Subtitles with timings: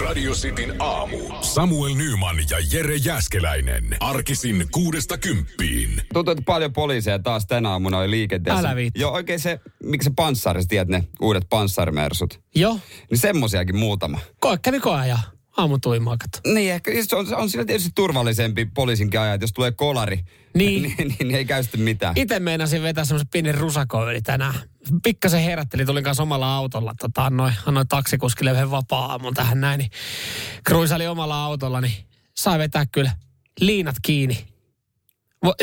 [0.00, 1.18] Radio Cityn aamu.
[1.40, 3.96] Samuel Nyman ja Jere Jäskeläinen.
[4.00, 6.02] Arkisin kuudesta kymppiin.
[6.12, 8.60] Tuntuu, että paljon poliiseja taas tänä aamuna oli liikenteessä.
[8.60, 9.00] Älä viitti.
[9.00, 12.40] Joo, oikein se, miksi se panssari, sä tiedät ne uudet panssarimersut.
[12.54, 12.78] Joo.
[13.10, 14.18] Niin semmosiakin muutama.
[14.40, 15.18] Ko, kävi koeaja.
[15.56, 16.52] Aamu tuimaa, kato.
[16.54, 20.20] Niin, ehkä se on, on sillä tietysti turvallisempi poliisinkin ajaa, että jos tulee kolari,
[20.54, 20.82] Niin.
[20.82, 22.12] niin, niin, niin ei käy sitten mitään.
[22.16, 24.54] Itse meinasin vetää semmoisen pienen rusakoiveli tänään.
[25.02, 26.94] Pikkasen herätteli, tulin kanssa omalla autolla.
[27.00, 29.78] Tota, annoin, annoin taksikuskille yhden vapaa-aamun tähän näin.
[29.78, 29.90] Niin
[30.64, 31.94] kruisaili omalla autolla, niin
[32.36, 33.10] sai vetää kyllä
[33.60, 34.46] liinat kiinni.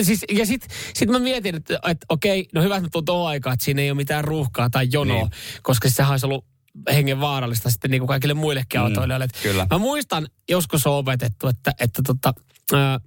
[0.01, 3.29] Siis, ja sitten sit mä mietin, että, että okei, no hyvä, että mä tuun tuohon
[3.29, 5.31] aikaan, että siinä ei ole mitään ruuhkaa tai jonoa, Niin.
[5.61, 6.45] koska sehän olisi ollut
[6.93, 9.25] hengen vaarallista sitten niin kuin kaikille muillekin autoilijoille.
[9.25, 9.67] Et kyllä.
[9.69, 12.33] Mä muistan, joskus on opetettu, että, että tota,
[12.73, 12.99] ää,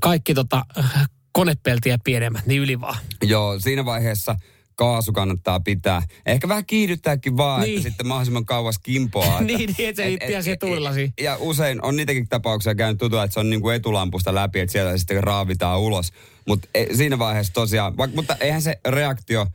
[0.00, 2.96] kaikki tota, äh, konepeltiä pienemmät, niin yli vaan.
[3.22, 4.36] Joo, siinä vaiheessa
[4.80, 6.02] kaasu kannattaa pitää.
[6.26, 7.76] Ehkä vähän kiihdyttääkin vaan, niin.
[7.76, 9.26] Että sitten mahdollisimman kauas kimpoaa.
[9.40, 11.12] että- niin, niin, että se itseä siihen tuilasi.
[11.20, 14.72] Ja usein on niitäkin tapauksia käynyt tutua, että se on niin kuin etulampusta läpi, että
[14.72, 16.12] sieltä sitten raavitaan ulos.
[16.48, 19.46] Mutta siinä vaiheessa tosiaan, vaikka, mutta eihän se reaktio,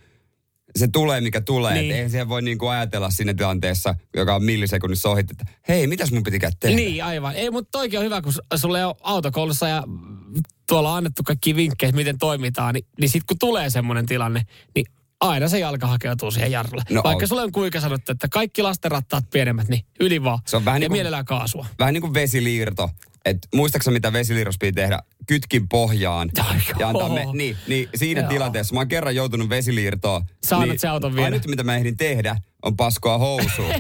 [0.75, 1.73] se tulee mikä tulee.
[1.73, 1.81] Niin.
[1.81, 1.95] Niin.
[1.95, 6.11] Eihän siihen voi niin kuin ajatella siinä tilanteessa, joka on millisekunnissa ohi, että hei, mitäs
[6.11, 6.75] mun pitikään tehdä?
[6.75, 7.35] Niin, aivan.
[7.35, 9.83] Ei, mutta toikin on hyvä, kun sulle on autokoulussa ja
[10.67, 14.41] tuolla on annettu kaikki vinkkejä, miten toimitaan, niin, niin sitten kun tulee semmoinen tilanne,
[14.75, 14.85] niin
[15.21, 16.83] aina se jalka hakeutuu siihen jarrulle.
[16.89, 17.27] No Vaikka on.
[17.27, 20.39] sulle on kuinka sanottu, että kaikki lastenrattaat pienemmät, niin yli vaan.
[20.45, 21.66] Se on vähän ja niin kuin- mielellään kaasua.
[21.80, 22.89] Vähän niin kuin vesiliirto.
[23.25, 24.99] Et muistaaksä mitä vesiliirros piti tehdä?
[25.27, 26.29] Kytkin pohjaan.
[26.39, 28.29] Ai ja antaa me, niin, niin, siinä Joo.
[28.29, 30.23] tilanteessa mä oon kerran joutunut vesiliirtoon.
[30.45, 31.25] Sä annat niin, sen auton viedä.
[31.25, 33.73] Ainut mitä mä ehdin tehdä on paskoa housuun.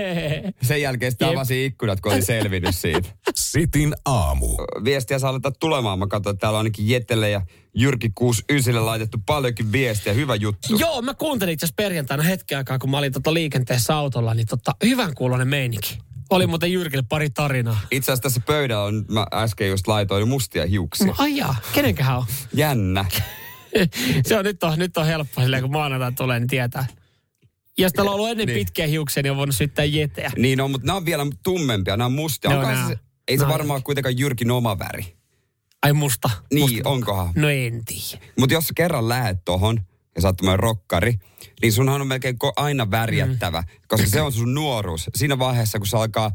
[0.68, 1.36] Sen jälkeen sitten Jep.
[1.36, 3.08] avasin ikkunat, kun olin selvinnyt siitä.
[3.34, 4.46] Sitin aamu.
[4.84, 5.98] Viestiä saa laittaa tulemaan.
[5.98, 7.42] Mä katsoin, että täällä on ainakin Jettelle ja
[7.74, 10.12] Jyrki 69 laitettu paljonkin viestiä.
[10.12, 10.76] Hyvä juttu.
[10.78, 14.46] Joo, mä kuuntelin itse asiassa perjantaina hetken aikaa, kun mä olin tota liikenteessä autolla, niin
[14.46, 15.98] tota, hyvän kuulonen meininki.
[16.30, 17.80] Oli muuten Jyrkille pari tarinaa.
[17.90, 21.06] Itse asiassa tässä pöydällä on, mä äsken just laitoin mustia hiuksia.
[21.06, 22.24] No, ai jaa, kenenkähän on?
[22.54, 23.04] Jännä.
[24.26, 26.86] se on nyt, on nyt on helppo silleen, kun maanantai tulee, niin tietää.
[27.78, 28.58] Jos täällä on ollut ennen Niin.
[28.58, 30.30] pitkiä hiuksia, niin on voinut syyttää jeteä.
[30.36, 31.96] Niin on, mutta nämä on vielä tummempia.
[31.96, 32.50] Nämä on mustia.
[32.50, 33.02] Onkohan on se, nää.
[33.28, 33.52] ei se Nää.
[33.52, 35.16] varmaan ole kuitenkaan Jyrkin oma väri.
[35.82, 36.30] Ai musta.
[36.54, 36.88] Niin, musta.
[36.88, 37.32] onkohan?
[37.36, 38.24] No en tiedä.
[38.38, 39.80] Mutta jos sä kerran lähet tohon
[40.14, 41.14] ja sä oot rokkari,
[41.62, 43.66] niin sunhan on melkein ko- aina värjättävä, mm.
[43.88, 45.10] koska se on sun nuoruus.
[45.14, 46.32] Siinä vaiheessa, kun se alkaa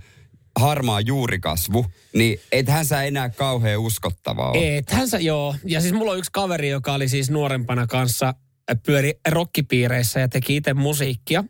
[0.60, 4.78] harmaa juurikasvu, niin ethän sä enää kauhean uskottavaa ole.
[4.78, 5.56] Ethän sä, joo.
[5.66, 10.28] Ja siis mulla on yksi kaveri, joka oli siis nuorempana kanssa äh, pyöri rockipiireissä ja
[10.28, 11.44] teki itse musiikkia.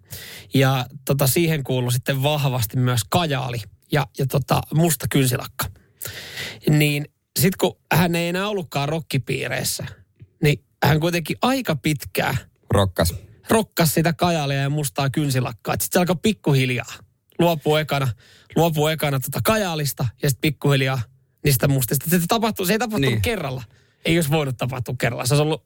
[0.53, 3.61] Ja tota, siihen kuului sitten vahvasti myös kajaali
[3.91, 5.65] ja, ja tota, musta kynsilakka.
[6.69, 7.05] Niin
[7.39, 10.02] sitten kun hän ei enää ollutkaan rockipiireissä, niin
[10.83, 12.37] hän kuitenkin aika pitkää
[12.69, 13.13] Rokkas.
[13.49, 15.73] rokkas sitä kajaalia ja mustaa kynsilakkaa.
[15.73, 16.93] Sitten se alkoi pikkuhiljaa.
[17.39, 18.07] Luopuu ekana,
[18.55, 21.01] luopuu ekana tota kajaalista ja sitten pikkuhiljaa
[21.45, 22.09] niistä mustista.
[22.09, 23.21] Se, tapahtui, se ei tapahtunut Niin.
[23.21, 23.63] kerralla.
[24.05, 25.25] Ei olisi voinut tapahtua kerralla.
[25.25, 25.65] Se olisi ollut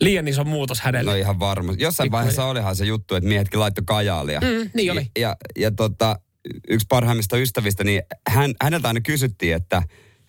[0.00, 1.10] liian iso muutos hänelle.
[1.10, 1.72] No ihan varma.
[1.78, 2.10] Jossain Pikkuhiljaa.
[2.12, 4.40] vaiheessa olihan se juttu, että miehetkin laittoi kajaalia.
[4.40, 5.10] Mm, niin oli.
[5.18, 6.20] Ja, ja tota,
[6.68, 9.82] yksi parhaimmista ystävistä, niin hän, häneltä aina kysyttiin, että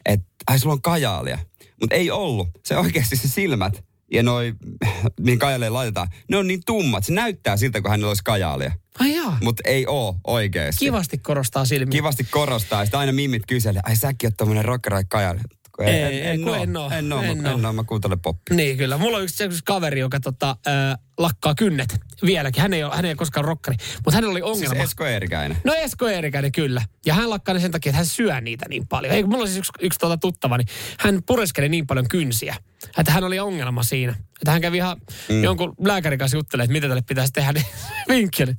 [0.05, 1.39] et, ai sulla on kajaalia.
[1.81, 2.47] Mutta ei ollut.
[2.65, 4.53] Se oikeasti se silmät ja noi,
[5.19, 7.03] mihin kajaaleen laitetaan, ne on niin tummat.
[7.03, 8.72] Se näyttää siltä, kun hänellä olisi kajaalia.
[8.99, 9.38] Ai jaa.
[9.41, 10.85] Mutta ei oo oikeasti.
[10.85, 11.91] Kivasti korostaa silmiä.
[11.91, 12.85] Kivasti korostaa.
[12.85, 15.44] Sitten aina mimit kyselee, ai säkin oot tommonen rockerai kajaalia.
[15.89, 16.55] Ei, en oo.
[16.55, 17.21] En oo, En en, oo.
[17.53, 18.55] en oo, mä kuuntelen poppia.
[18.55, 18.97] Niin kyllä.
[18.97, 22.61] Mulla on yksi, yksi kaveri, joka tota, äh, lakkaa kynnet vieläkin.
[22.61, 23.77] Hän ei, ole, hän ei ole koskaan rokkari.
[23.95, 24.83] Mutta hänellä oli Siis ongelma.
[24.83, 25.57] Esko Eerikäinen.
[25.63, 26.81] No Esko Eerikäinen kyllä.
[27.05, 29.13] Ja hän lakkaa ne sen takia, että hän syö niitä niin paljon.
[29.13, 30.67] Ei, mulla on siis yksi, yksi tuota tuttava, niin
[30.99, 32.55] hän pureskeli niin paljon kynsiä,
[32.97, 34.11] että hän oli ongelma siinä.
[34.11, 34.97] Että hän kävi ihan
[35.29, 35.43] mm.
[35.43, 37.65] jonkun lääkärin kanssa juttelemaan, että mitä tälle pitäisi tehdä, niin
[38.09, 38.53] vinkki oli,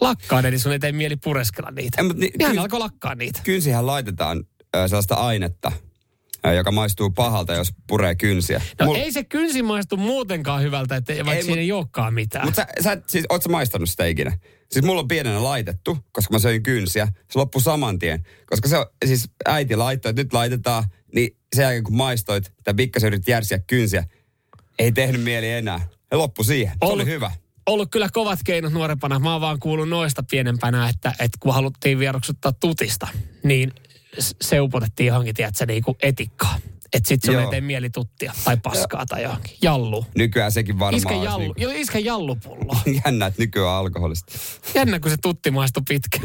[0.00, 2.02] lakkaa ne, niin sun ei tee mieli pureskella niitä.
[2.02, 3.40] Ei, mut ni- ja hän kyns- alkoi lakkaa niitä.
[3.44, 4.44] kynsihän laitetaan
[4.76, 5.72] ö, sellaista ainetta,
[6.52, 8.60] joka maistuu pahalta, jos puree kynsiä.
[8.80, 12.14] No Mul- ei se kynsi maistu muutenkaan hyvältä, että vaikka Ei, siinä mut- ei olekaan
[12.14, 12.44] mitään.
[12.46, 14.38] Mutta sä, sä, siis, oot sä maistanut sitä ikinä?
[14.70, 17.06] Siis mulla on pienenä laitettu, koska mä söin kynsiä.
[17.30, 18.26] Se loppui saman tien.
[18.46, 18.76] Koska se
[19.06, 20.84] siis äiti laittoi, että nyt laitetaan,
[21.14, 24.04] niin sen jälkeen kun maistoit, tai pikkasen yritit järsiä kynsiä,
[24.78, 25.80] ei tehnyt mieli enää.
[26.10, 26.72] Se loppui siihen.
[26.86, 27.30] Se oli hyvä.
[27.66, 29.18] ollut kyllä kovat keinot nuorempana.
[29.18, 33.08] Mä oon vaan kuullut noista pienempänä, että, että kun haluttiin vieroksuttaa tutista,
[33.44, 33.72] niin
[34.20, 36.58] s- se upotettiin johonkin, tiedätkö, niin kuin etikkaa.
[36.92, 37.52] Että sit Joo.
[37.52, 39.56] ei mieli tuttia tai paskaa tai johonkin.
[39.62, 40.06] Jallu.
[40.14, 42.76] Nykyään sekin varmaan Iskä jallu, niinku- joo, iskä jallupullo.
[43.04, 44.32] jännä, että nykyään alkoholista.
[44.74, 46.18] Jännä, kun se tutti maistui pitkä.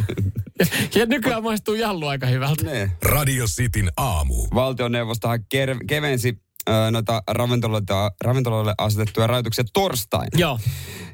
[0.95, 2.63] ja, nykyään maistuu jallu aika hyvältä.
[2.65, 2.91] Ne.
[3.01, 4.47] Radio Cityn aamu.
[4.53, 10.37] Valtioneuvostohan ker- kevensi ö, noita ravintoloille, ravintoloille asetettuja rajoituksia torstaina.
[10.39, 10.59] Joo.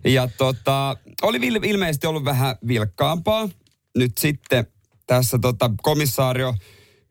[0.06, 3.50] Ja tota, oli vil- ilmeisesti ollut vähän vilkkaampaa.
[3.98, 4.68] Nyt sitten
[5.10, 6.56] tässä tota, komissaario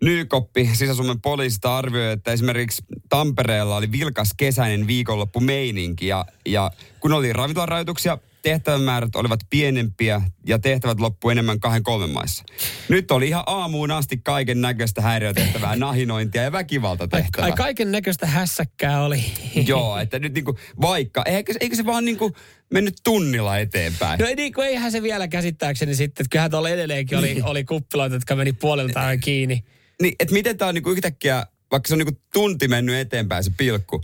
[0.02, 7.12] Nykoppi Sisä-Suomen poliisista arvioi, että esimerkiksi Tampereella oli vilkas kesäinen viikonloppu meininki ja, ja kun
[7.12, 8.18] oli ravintolarajoituksia,
[8.48, 12.44] tehtävämäärät olivat pienempiä ja tehtävät loppu enemmän kahden kolmen maissa.
[12.88, 17.44] Nyt oli ihan aamuun asti kaiken näköistä häiriötehtävää, nahinointia ja väkivaltatehtävää.
[17.44, 19.24] Ai, ai kaiken näköistä hässäkkää oli.
[19.66, 22.32] Joo, että nyt niinku, vaikka, eikö, eikö se vaan niinku
[22.72, 24.20] mennyt tunnilla eteenpäin?
[24.20, 28.16] No niin kuin eihän se vielä käsittääkseni sitten, että kyllähän tuolla edelleenkin oli, oli kuppiloita,
[28.16, 29.64] jotka meni puoleltaan kiinni.
[30.02, 33.50] Niin, että miten tämä on niinku yhtäkkiä, vaikka se on niinku tunti mennyt eteenpäin se
[33.56, 34.00] pilkku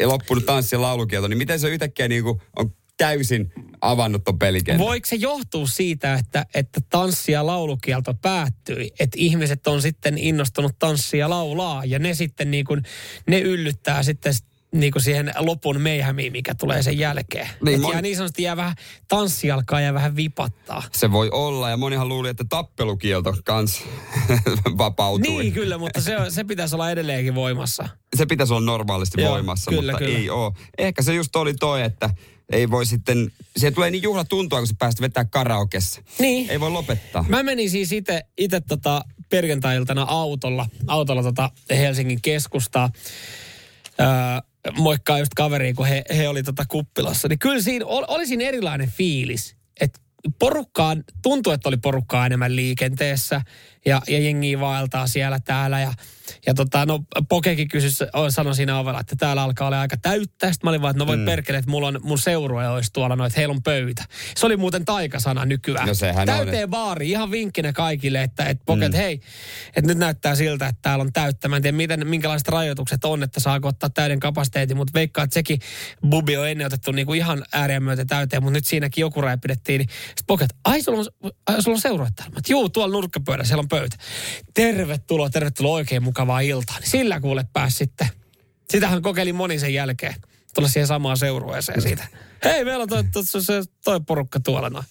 [0.00, 4.86] ja loppunut tanssi- ja laulukielto, niin miten se yhtäkkiä niinku on täysin avannut ton pelikentän?
[4.86, 8.92] Voiko se johtua siitä, että, että tanssi- ja laulukielto päättyi?
[9.00, 12.82] Että ihmiset on sitten innostunut tanssia laulaa ja ne sitten niin kuin,
[13.26, 14.34] ne yllyttää sitten
[14.74, 17.48] niin kuin siihen lopun meihämiin, mikä tulee sen jälkeen.
[17.64, 17.92] Niin, mon...
[17.92, 18.74] jää niin sanotusti jää vähän,
[19.08, 20.82] tanssi alkaa ja vähän vipattaa.
[20.92, 23.82] Se voi olla, ja monihan luuli, että tappelukielto kans
[24.78, 25.30] vapautui.
[25.30, 27.88] Niin, kyllä, mutta se, se pitäisi olla edelleenkin voimassa.
[28.16, 30.18] Se pitäisi olla normaalisti Joo, voimassa, kyllä, mutta kyllä.
[30.18, 30.52] ei ole.
[30.78, 32.10] Ehkä se just oli toi, että
[32.52, 36.02] ei voi sitten, se tulee niin juhla tuntua, kun sä päästä vetää karaokessa.
[36.18, 36.50] Niin.
[36.50, 37.24] Ei voi lopettaa.
[37.28, 37.92] Mä menin siis
[38.38, 42.90] itse tota perjantai-iltana autolla, autolla tota Helsingin keskustaa.
[44.00, 44.06] Öö,
[44.78, 47.28] moikkaa just kaveriin, kun he, he oli tota kuppilassa.
[47.28, 49.56] Niin kyllä siinä ol, oli siinä erilainen fiilis.
[50.26, 53.40] Että porukkaan, tuntui, että oli porukkaa enemmän liikenteessä
[53.86, 55.92] ja, ja jengi vaeltaa siellä täällä ja
[56.46, 57.90] ja tota, no Pokekin kysyi,
[58.28, 60.52] sanoi siinä ovella, että täällä alkaa olla aika täyttä.
[60.52, 61.24] Sitten mä olin vaan, että no voi mm.
[61.24, 64.04] perkele, että mulla on, mun seurueja olisi tuolla, no, että heillä on pöytä.
[64.36, 65.88] Se oli muuten taikasana nykyään.
[65.88, 66.70] No sehän Täyteen on.
[66.70, 68.96] baari, ihan vinkkinä kaikille, että, että Poket, mm.
[68.96, 69.20] hei,
[69.66, 71.48] että nyt näyttää siltä, että täällä on täyttä.
[71.48, 75.34] Mä en tiedä, miten, minkälaiset rajoitukset on, että saako ottaa täyden kapasiteetin, mutta veikkaa, että
[75.34, 75.60] sekin
[76.08, 79.78] bubi on ennen otettu niin kuin ihan ääriä myöten täyteen, mutta nyt siinäkin joku pidettiin.
[79.78, 82.40] Niin sitten Poket, ai sulla on, ai, sulla on täällä.
[82.48, 83.96] Juu, tuolla nurkkapöydässä, siellä on pöytä.
[84.54, 86.78] Tervetuloa, tervetuloa oikein mukavaa iltaa.
[86.78, 88.08] Niin sillä kuule pääsi sitten.
[88.70, 90.14] Sitähän kokeili moni sen jälkeen.
[90.54, 92.06] Tulla siihen samaan seurueeseen siitä.
[92.44, 94.84] Hei, meillä on toi, toi, toi porukka tuolla noin.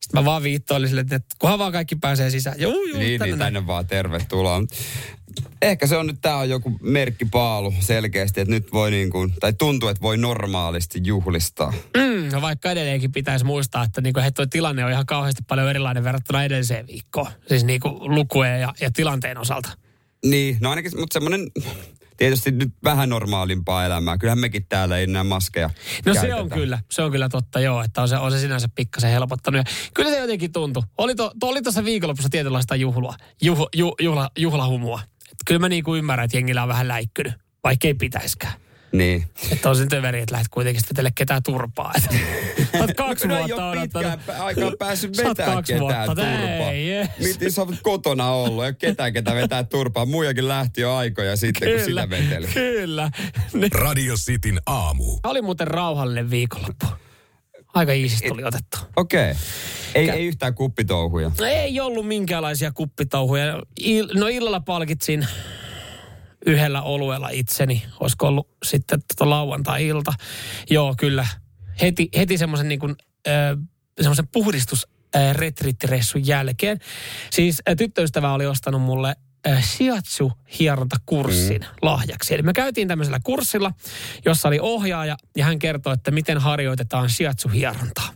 [0.00, 2.60] Sitten mä vaan viittoilin sille, että kunhan vaan kaikki pääsee sisään.
[2.60, 4.62] Juu, juu, niin, tänne, niin, tänne vaan tervetuloa.
[5.62, 9.52] Ehkä se on nyt, tää on joku merkkipaalu selkeästi, että nyt voi niin kuin, tai
[9.52, 11.72] tuntuu, että voi normaalisti juhlistaa.
[11.96, 15.42] Mm, no vaikka edelleenkin pitäisi muistaa, että niin kuin, hei, toi tilanne on ihan kauheasti
[15.48, 17.30] paljon erilainen verrattuna edelliseen viikkoon.
[17.48, 19.70] Siis niin kuin lukujen ja, ja tilanteen osalta.
[20.24, 21.50] Niin, no ainakin, mutta semmoinen
[22.20, 24.18] tietysti nyt vähän normaalimpaa elämää.
[24.18, 25.74] Kyllähän mekin täällä ei enää maskeja No
[26.04, 26.26] käytetä.
[26.26, 29.10] se on kyllä, se on kyllä totta joo, että on se, on se sinänsä pikkasen
[29.10, 29.58] helpottanut.
[29.58, 29.64] Ja
[29.94, 30.82] kyllä se jotenkin tuntui.
[30.98, 35.00] Oli, to, to, oli tuossa viikonlopussa tietynlaista juhlua, juh, juh, juhla, juhlahumua.
[35.30, 37.32] Et kyllä mä niin kuin ymmärrän, että jengillä on vähän läikkynyt,
[37.64, 38.52] vaikka ei pitäiskään.
[38.92, 39.24] Niin.
[39.52, 41.92] Että on sen töveri, että lähdet kuitenkin vetelle ketään turpaa.
[42.80, 44.20] Olet kaksi no, vuotta odottanut.
[44.38, 46.06] aikaa päässyt vetää ketään vuotta.
[46.06, 46.72] turpaa.
[46.72, 47.08] Yes.
[47.18, 50.06] Miten sä oot kotona ollut ja ketään ketä vetää turpaa.
[50.06, 52.46] Muijakin lähti jo aikoja sitten, kyllä, kun sitä veteli.
[52.46, 53.10] Kyllä.
[53.72, 55.18] Radio Cityn aamu.
[55.24, 56.86] Oli muuten rauhallinen viikonloppu.
[57.74, 58.78] Aika iisisti tuli otettu.
[58.96, 59.30] Okei.
[59.30, 59.42] Okay.
[59.94, 61.30] Ei, Kä- ei yhtään kuppitouhuja.
[61.38, 63.62] No ei ollut minkäänlaisia kuppitouhuja.
[63.80, 65.26] Il- no illalla palkitsin
[66.46, 67.82] yhdellä oluella itseni.
[68.00, 70.12] Olisiko ollut sitten tota lauantai-ilta.
[70.70, 71.26] Joo, kyllä.
[71.80, 72.96] Heti, heti semmoisen niin kuin,
[73.28, 73.58] äh,
[74.00, 74.88] semmoisen puhdistus
[75.32, 76.78] retriittireissun jälkeen.
[77.30, 79.16] Siis tyttöystävä oli ostanut mulle
[79.60, 81.68] shiatsu hierontakurssin mm.
[81.82, 82.34] lahjaksi.
[82.34, 83.72] Eli me käytiin tämmöisellä kurssilla,
[84.24, 88.08] jossa oli ohjaaja ja hän kertoi, että miten harjoitetaan shiatsu hierontaa.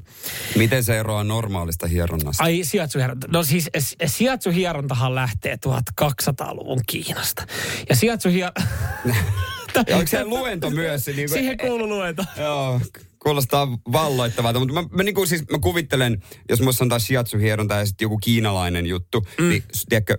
[0.57, 2.45] Miten se eroaa normaalista hieronnasta?
[2.45, 3.27] Ai shiatsu hieronta.
[3.31, 3.71] No siis
[4.07, 5.59] shiatsu hierontahan lähtee
[6.01, 7.47] 1200-luvun Kiinasta.
[7.89, 8.63] Ja shiatsu hieronta...
[9.87, 11.07] ja onko se luento myös?
[11.07, 12.25] Niin kuin, Siihen kuuluu luento.
[12.39, 12.81] Joo,
[13.19, 17.87] kuulostaa valloittavalta, mutta mä, mä, niin kuin, siis, mä kuvittelen, jos musta sanotaan shiatsu-hieronta ja
[17.87, 19.49] sitten joku kiinalainen juttu, mm.
[19.49, 20.19] niin tiedätkö,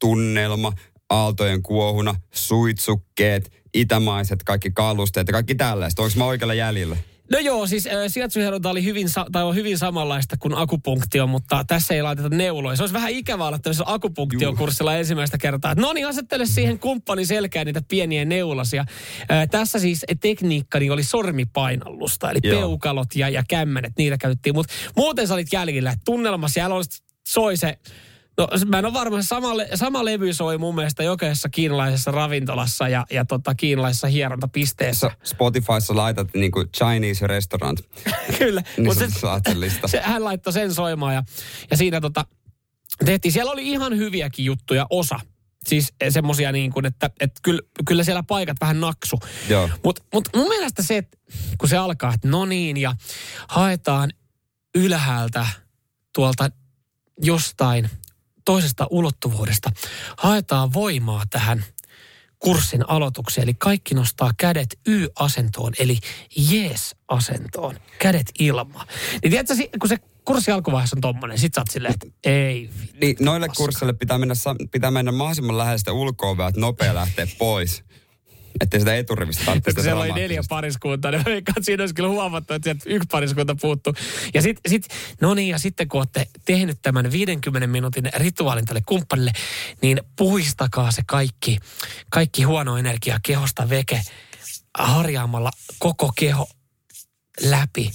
[0.00, 0.72] tunnelma,
[1.10, 6.02] aaltojen kuohuna, suitsukkeet, itämaiset, kaikki kalusteet ja kaikki tällaista.
[6.02, 6.96] Onko mä oikealla jäljellä?
[7.30, 11.94] No joo, siis äh, sijaitsuhieronta oli hyvin, tai on hyvin samanlaista kuin akupunktio, mutta tässä
[11.94, 12.76] ei laiteta neuloja.
[12.76, 15.74] Se olisi vähän ikävää olla tämmöisellä akupunktiokurssilla ensimmäistä kertaa.
[15.74, 18.84] No niin, asettele siihen kumppani selkään niitä pieniä neulasia.
[19.30, 22.60] Äh, tässä siis tekniikkani oli sormipainallusta, eli joo.
[22.60, 24.54] peukalot ja, ja kämmenet, niitä käytettiin.
[24.54, 25.94] Mutta muuten sä olit jäljellä.
[26.04, 26.74] Tunnelma siellä
[27.28, 27.78] soi se
[28.38, 33.06] No mä en ole varma, sama, sama levy soi mun mielestä jokaisessa kiinalaisessa ravintolassa ja,
[33.10, 35.10] ja tota, kiinalaisessa hierontapisteessä.
[35.24, 37.80] Spotifyssa laitat niin kuin Chinese restaurant.
[38.38, 38.62] Kyllä.
[38.76, 41.22] niin se, se, se, hän laittoi sen soimaan ja,
[41.70, 42.24] ja siinä tota,
[43.04, 43.32] tehtiin.
[43.32, 45.20] Siellä oli ihan hyviäkin juttuja, osa.
[45.66, 49.18] Siis semmosia niin kuin, että, että kyllä, kyllä siellä paikat vähän naksu.
[49.84, 51.18] Mutta mut mun mielestä se, että
[51.58, 52.94] kun se alkaa, että no niin, ja
[53.48, 54.10] haetaan
[54.74, 55.46] ylhäältä
[56.14, 56.50] tuolta
[57.22, 57.90] jostain
[58.48, 59.70] toisesta ulottuvuudesta.
[60.16, 61.64] Haetaan voimaa tähän
[62.38, 63.42] kurssin aloitukseen.
[63.42, 65.98] Eli kaikki nostaa kädet Y-asentoon, eli
[66.36, 67.76] jees-asentoon.
[67.98, 68.86] Kädet ilmaan.
[69.22, 72.70] Niin tiedätkö, kun se kurssi alkuvaiheessa on tommonen, sit sä oot silleen, että ei.
[73.00, 74.34] Niin, noille kursseille pitää mennä,
[74.70, 77.84] pitää mennä mahdollisimman läheistä ulkoa, että nopea lähteä pois.
[78.60, 82.54] Että sitä eturivistä tarvitse sitä Siellä oli neljä pariskuntaa, niin veikkaan, siinä olisi kyllä huomattu,
[82.54, 83.94] että sieltä yksi pariskunta puuttuu.
[84.34, 84.88] Ja sitten, sit,
[85.20, 89.32] no niin, ja sitten kun olette tehnyt tämän 50 minuutin rituaalin tälle kumppanille,
[89.82, 91.58] niin puistakaa se kaikki,
[92.10, 94.02] kaikki huono energia kehosta veke
[94.78, 96.48] harjaamalla koko keho
[97.40, 97.90] läpi.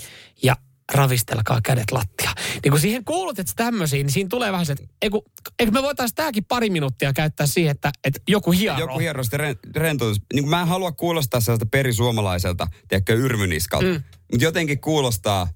[0.94, 2.32] Ravistelkaa kädet lattia.
[2.64, 5.20] Niin kun siihen kuulut, että tämmöisiin, niin siinä tulee vähän se, että eikö,
[5.60, 8.80] eikö me voitaisiin tämäkin pari minuuttia käyttää siihen, että, että joku hieroo.
[8.80, 10.22] Joku hieroo sitten rentoutus.
[10.34, 13.88] Niin mä en halua kuulostaa sellaista perisuomalaiselta, tiedätkö, yrmyniskalta.
[13.88, 14.04] Mm.
[14.32, 15.48] Mutta jotenkin kuulostaa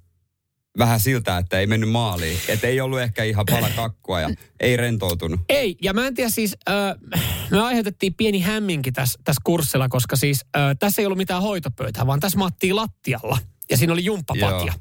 [0.78, 2.40] vähän siltä, että ei mennyt maaliin.
[2.48, 4.30] Että ei ollut ehkä ihan pala kakkua ja
[4.60, 5.40] ei rentoutunut.
[5.50, 7.20] Ei, ja mä en tiedä siis, äh,
[7.52, 12.08] me aiheutettiin pieni hämminki tässä, tässä kurssilla, koska siis äh, tässä ei ollut mitään hoitopöytää,
[12.08, 13.38] vaan tässä maattiin lattialla–
[13.72, 14.74] ja siinä oli jumppapatja.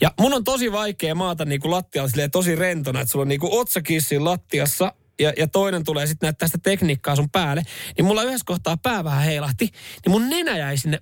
[0.00, 3.58] Ja mun on tosi vaikea maata niinku lattialla silleen tosi rentona, että sulla on niinku
[3.58, 7.62] otsakissi lattiassa ja, ja toinen tulee sitten näyttää sitä tekniikkaa sun päälle.
[7.98, 9.68] Niin mulla yhdessä kohtaa pää vähän heilahti,
[10.04, 10.98] niin mun nenä jäi sinne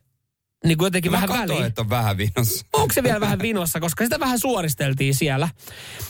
[0.64, 1.66] niin kuin jotenkin Mä vähän katsoin, väliin.
[1.66, 2.66] että on vähän vinossa.
[2.72, 5.48] Onko se vielä vähän vinossa, koska sitä vähän suoristeltiin siellä.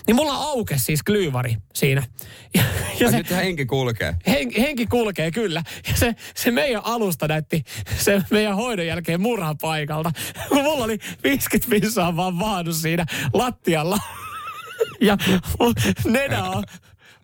[0.07, 2.03] Niin mulla aukesi siis klyyvari siinä.
[2.55, 2.63] Ja,
[3.01, 4.17] ja se, nyt henki kulkee.
[4.27, 5.63] Hen, henki kulkee, kyllä.
[5.89, 7.65] Ja se, se meidän alusta näytti
[7.99, 10.13] se meidän hoidon jälkeen murhapaikalta.
[10.55, 13.99] Mulla oli 50 pissaa vaan vaannut siinä lattialla.
[15.01, 15.17] Ja
[16.05, 16.65] nenä on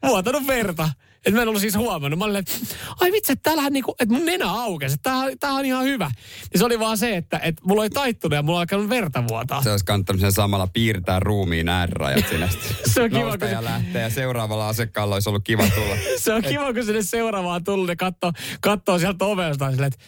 [0.06, 0.88] vuotanut verta.
[1.26, 2.18] Et mä en ollut siis huomannut.
[2.18, 2.52] Mä olin, että
[3.00, 4.94] ai vitsi, että täällähän niinku, että mun nenä aukesi.
[4.94, 6.10] Että tää, tää on ihan hyvä.
[6.52, 9.28] Niin se oli vaan se, että, että mulla oli taittunut ja mulla oli alkanut verta
[9.28, 9.62] vuotaa.
[9.62, 12.48] Se olisi kannattanut sen samalla piirtää ruumiin äärärajat sinne.
[12.94, 15.94] se on kiva, kun ja lähtee ja seuraavalla asiakkaalla olisi ollut kiva tulla.
[16.24, 20.04] se on kiva, kun sinne seuraavaan tullut ja katsoo, katsoo sieltä ovesta silleen, että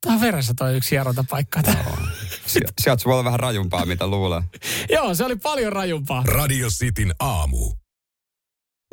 [0.00, 1.60] Tää on veressä toi yksi hierontapaikka.
[2.80, 4.42] Sieltä voi olla vähän rajumpaa, mitä luulee.
[4.94, 6.22] Joo, se oli paljon rajumpaa.
[6.26, 7.72] Radio Cityn aamu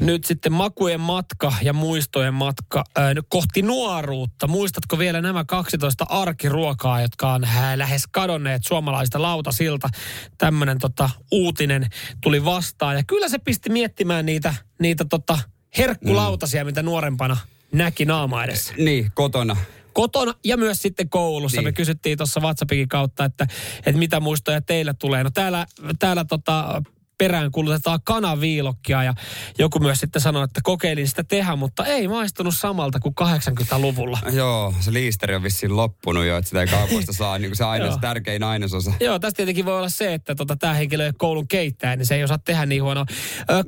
[0.03, 4.47] nyt sitten makujen matka ja muistojen matka ää, kohti nuoruutta.
[4.47, 9.89] Muistatko vielä nämä 12 arkiruokaa, jotka on lähes kadonneet suomalaista lautasilta?
[10.37, 11.87] Tämmöinen tota, uutinen
[12.21, 12.95] tuli vastaan.
[12.95, 15.39] Ja kyllä se pisti miettimään niitä, niitä tota,
[15.77, 16.65] herkkulautasia, mm.
[16.65, 17.37] mitä nuorempana
[17.71, 18.73] näki naama edessä.
[18.77, 19.57] Niin, kotona
[19.93, 21.57] kotona ja myös sitten koulussa.
[21.57, 21.67] Niin.
[21.67, 23.47] Me kysyttiin tuossa WhatsAppin kautta, että,
[23.85, 25.23] että mitä muistoja teille tulee.
[25.23, 25.65] No täällä,
[25.99, 26.83] täällä tota,
[27.23, 29.13] perään kulutetaan kanaviilokkia ja
[29.59, 34.19] joku myös sitten sanoi, että kokeilin sitä tehdä, mutta ei maistunut samalta kuin 80-luvulla.
[34.31, 37.63] Joo, se liisteri on vissiin loppunut jo, että sitä ei kaupoista saa niin kuin se
[37.63, 38.93] aines, tärkein ainesosa.
[38.99, 42.15] Joo, tästä tietenkin voi olla se, että tota, tämä henkilö ei koulun keittää, niin se
[42.15, 43.05] ei osaa tehdä niin huonoa.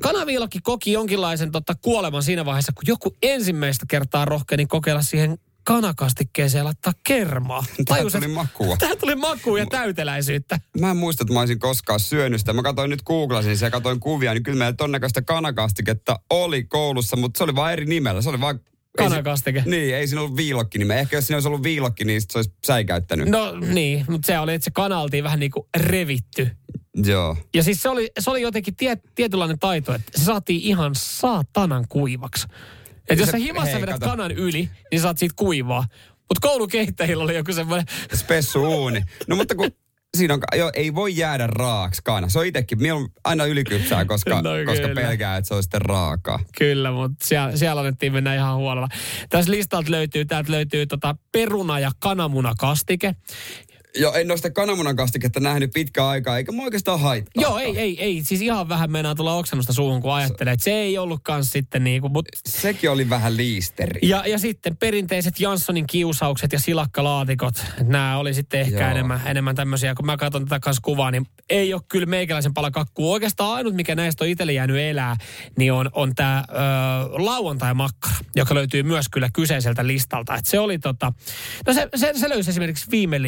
[0.02, 6.64] Kanaviilokki koki jonkinlaisen tota, kuoleman siinä vaiheessa, kun joku ensimmäistä kertaa rohkeni kokeilla siihen kanakastikkeeseen
[6.64, 7.64] laittaa kermaa.
[7.84, 8.76] Tähän tuli makua.
[8.80, 10.60] Tähän tuli makua ja täyteläisyyttä.
[10.80, 12.52] Mä en muista, että mä olisin koskaan syönyt sitä.
[12.52, 17.38] Mä katsoin nyt googlasin ja katsoin kuvia, niin kyllä meillä tonnekasta kanakastiketta oli koulussa, mutta
[17.38, 18.22] se oli vain eri nimellä.
[18.22, 18.60] Se oli vain
[18.96, 19.58] Kanakastike.
[19.58, 22.38] Ei, niin, ei siinä ollut viilokki niin Ehkä jos siinä olisi ollut viilokki, niin se
[22.38, 23.28] olisi säikäyttänyt.
[23.28, 26.50] No niin, mutta se oli, että se kana oltiin vähän niin kuin revitty.
[27.04, 27.36] Joo.
[27.54, 31.84] Ja siis se oli, se oli jotenkin tie, tietynlainen taito, että se saatiin ihan saatanan
[31.88, 32.46] kuivaksi.
[33.08, 34.10] Että jos sä himassa hei, vedät kato.
[34.10, 35.84] kanan yli, niin saat siitä kuivaa.
[36.10, 37.86] Mutta koulukehittäjillä oli joku semmoinen...
[38.14, 39.02] Spessu uuni.
[39.26, 39.70] No mutta kun
[40.16, 42.28] siinä on, jo, ei voi jäädä raaksi kana.
[42.28, 42.94] Se on itsekin, minä
[43.24, 46.38] aina ylikypsää, koska, no, koska pelkää, että se on sitten raakaa.
[46.58, 48.88] Kyllä, mutta siellä, siellä annettiin mennä ihan huolella.
[49.28, 53.14] Tässä listalta löytyy, täältä löytyy tota peruna- ja kananmunakastike.
[53.96, 57.42] Joo, en ole sitä kananmunan kastiketta nähnyt pitkään aikaa, eikä mua oikeastaan haittaa.
[57.42, 58.22] Joo, ei, ei, ei.
[58.24, 62.00] Siis ihan vähän mennään tulla oksennusta suuhun, kun ajattelee, että se ei ollutkaan sitten niin
[62.00, 62.26] kuin, mut...
[62.48, 64.00] Sekin oli vähän liisteri.
[64.02, 67.54] Ja, ja sitten perinteiset Janssonin kiusaukset ja silakkalaatikot.
[67.82, 71.74] Nämä oli sitten ehkä enemmän, enemmän tämmöisiä, kun mä katson tätä kanssa kuvaa, niin ei
[71.74, 73.12] ole kyllä meikäläisen palakakkuu.
[73.12, 75.16] Oikeastaan ainut, mikä näistä on itselle jäänyt elää,
[75.58, 76.44] niin on, on tämä
[77.10, 80.34] lauantai-makkara, joka löytyy myös kyllä kyseiseltä listalta.
[80.34, 81.12] Et se oli tota,
[81.66, 83.22] no se, se, se löysi esimerkiksi viime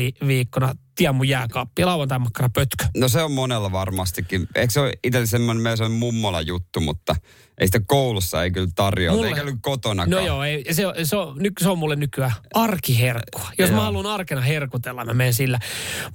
[0.61, 2.85] viikkona tien mun jääkaappi, lauantai makkara pötkö.
[2.97, 4.49] No se on monella varmastikin.
[4.55, 7.17] Eikö se ole itselle semmoinen, meillä se on mummola juttu, mutta
[7.59, 10.07] ei sitä koulussa ei kyllä tarjoa, mulle, eikä kyllä kotona.
[10.07, 13.51] No joo, ei, se, on, se, on, se on mulle nykyään arkiherkkua.
[13.59, 13.77] Jos joo.
[13.79, 15.59] mä haluan arkena herkutella, mä menen sillä.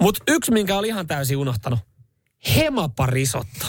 [0.02, 1.80] Mutta yksi, minkä oli ihan täysin unohtanut.
[2.56, 3.66] Hemaparisotto.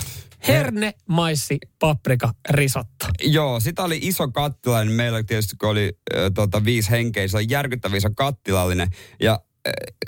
[0.49, 3.07] Herne, maissi, paprika, risotto.
[3.23, 4.95] Joo, sitä oli iso kattilallinen.
[4.95, 8.89] Meillä tietysti kun oli äh, tota, viisi henkeä, se oli järkyttävä iso kattilallinen.
[9.21, 9.41] Ja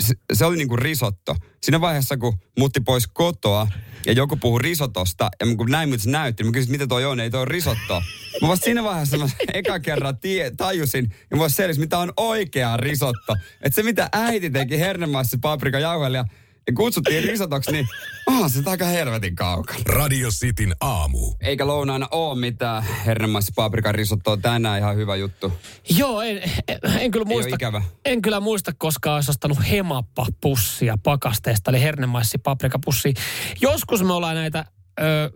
[0.02, 1.36] se, se oli niinku risotto.
[1.62, 3.68] Siinä vaiheessa, kun mutti pois kotoa
[4.06, 7.04] ja joku puhui risotosta, ja kun näin, mitä se näytti, niin mä kysyin, mitä toi
[7.04, 8.02] on, ei toi on risotto.
[8.42, 12.76] Mä vasta siinä vaiheessa mä eka kerran tie, tajusin, ja mä selvisi, mitä on oikea
[12.76, 13.36] risotto.
[13.62, 16.24] Että se, mitä äiti teki hernemaissa paprika jauheella,
[16.66, 17.88] ja kutsuttiin risotoksi, niin
[18.26, 19.78] onhan se aika helvetin kaukana.
[19.86, 21.34] Radio Cityn aamu.
[21.40, 25.52] Eikä lounaana ole mitään hernemais paprikan risottoa tänään, ihan hyvä juttu.
[25.98, 27.56] Joo, en, en, en kyllä muista.
[28.04, 33.12] En kyllä muista koskaan olisi ostanut hemappa-pussia pakasteesta, eli hernemassi paprikapussia.
[33.60, 34.64] Joskus me ollaan näitä
[35.00, 35.30] ö, ö,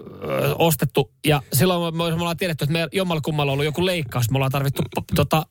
[0.58, 4.30] ostettu, ja silloin me, me ollaan tiedetty, että me jommalla kummalla on ollut joku leikkaus.
[4.30, 5.46] Me ollaan tarvittu p- tota,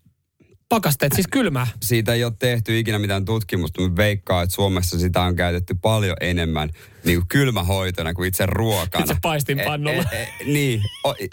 [0.70, 1.68] pakasteet, siis kylmää.
[1.82, 6.18] Siitä ei ole tehty ikinä mitään tutkimusta, mutta veikkaa, että Suomessa sitä on käytetty paljon
[6.22, 6.70] enemmän
[7.03, 9.03] niin kuin kylmähoitona kuin itse ruokana.
[9.03, 10.03] Itse paistinpannulla.
[10.12, 11.27] E, e, e, niin, o, i,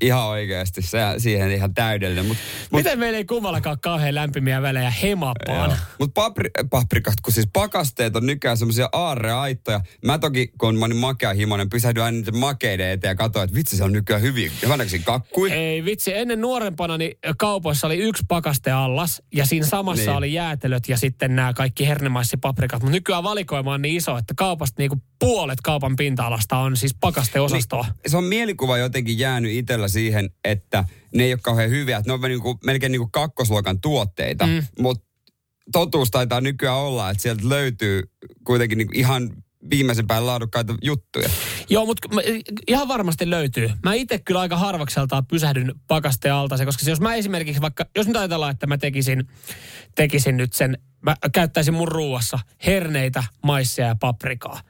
[0.00, 0.82] ihan oikeasti.
[0.82, 2.26] Se, siihen ihan täydellinen.
[2.26, 2.36] Mut,
[2.70, 5.76] mut, Miten meillä ei kummallakaan kauhean lämpimiä välejä hemappaan?
[5.98, 9.80] Mutta papri, paprikat, kun siis pakasteet on nykyään semmoisia aarreaittoja.
[10.04, 13.76] Mä toki, kun mä olin makeahimoinen, pysähdyin aina niiden makeiden eteen ja katsoin, että vitsi
[13.76, 14.52] se on nykyään hyvin.
[14.62, 15.52] Hyvänäksi kakkui.
[15.52, 20.16] Ei vitsi, ennen nuorempana niin kaupoissa oli yksi pakasteallas ja siinä samassa Niin.
[20.16, 22.82] oli jäätelöt ja sitten nämä kaikki hernemaisipaprikat.
[22.82, 27.82] Mutta nykyään valikoima on niin iso, että kaupasta niinku puolet kaupan pinta-alasta on siis pakasteosastoa.
[27.82, 28.10] Niin.
[28.10, 30.84] se on mielikuva jotenkin jäänyt itsellä siihen, että
[31.14, 31.96] ne ei ole kauhean hyviä.
[31.96, 34.46] Että ne on niinku, melkein niinku kakkosluokan tuotteita.
[34.46, 34.62] Mm.
[34.78, 35.04] Mutta
[35.72, 38.02] totuus taitaa nykyään olla, että sieltä löytyy
[38.44, 39.30] kuitenkin niinku ihan
[39.70, 41.28] viimeisen päälle laadukkaita juttuja.
[41.70, 42.08] Joo, mutta
[42.68, 43.70] ihan varmasti löytyy.
[43.82, 48.16] Mä itse kyllä aika harvakseltaan pysähdyn pakastealtaaseen, koska se jos mä esimerkiksi vaikka, jos nyt
[48.16, 49.28] ajatellaan, että mä tekisin,
[49.94, 54.60] tekisin nyt sen, mä käyttäisin mun ruuassa herneitä, maissia ja paprikaa,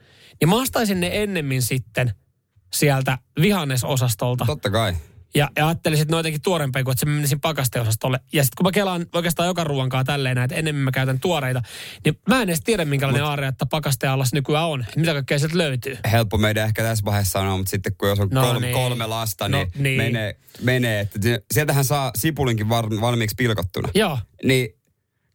[0.41, 2.15] niin mä ostaisin ne ennemmin sitten
[2.75, 4.45] sieltä vihannesosastolta.
[4.47, 4.95] Totta kai.
[5.37, 8.21] Ja, ja ajattelisin, että jotenkin tuorempia kuin että se menisin pakasteosastolle.
[8.33, 11.63] Ja sitten kun mä kelaan oikeastaan joka ruoankaan tälleen näin, että enemmän mä käytän tuoreita,
[12.05, 14.85] niin mä en edes tiedä, minkälainen Mut, aare, että pakasteallas nykyään on.
[14.97, 15.99] Mitä kaikkea sieltä löytyy.
[16.13, 18.75] Helppo meidän ehkä tässä vaiheessa sanoa, mutta sitten kun jos on No kolme, niin.
[18.75, 19.97] kolme lasta, No niin, niin.
[19.97, 21.01] menee, menee.
[21.01, 21.19] Että
[21.55, 23.89] sieltähän saa sipulinkin var, valmiiksi pilkottuna.
[23.95, 24.19] Joo.
[24.45, 24.69] Niin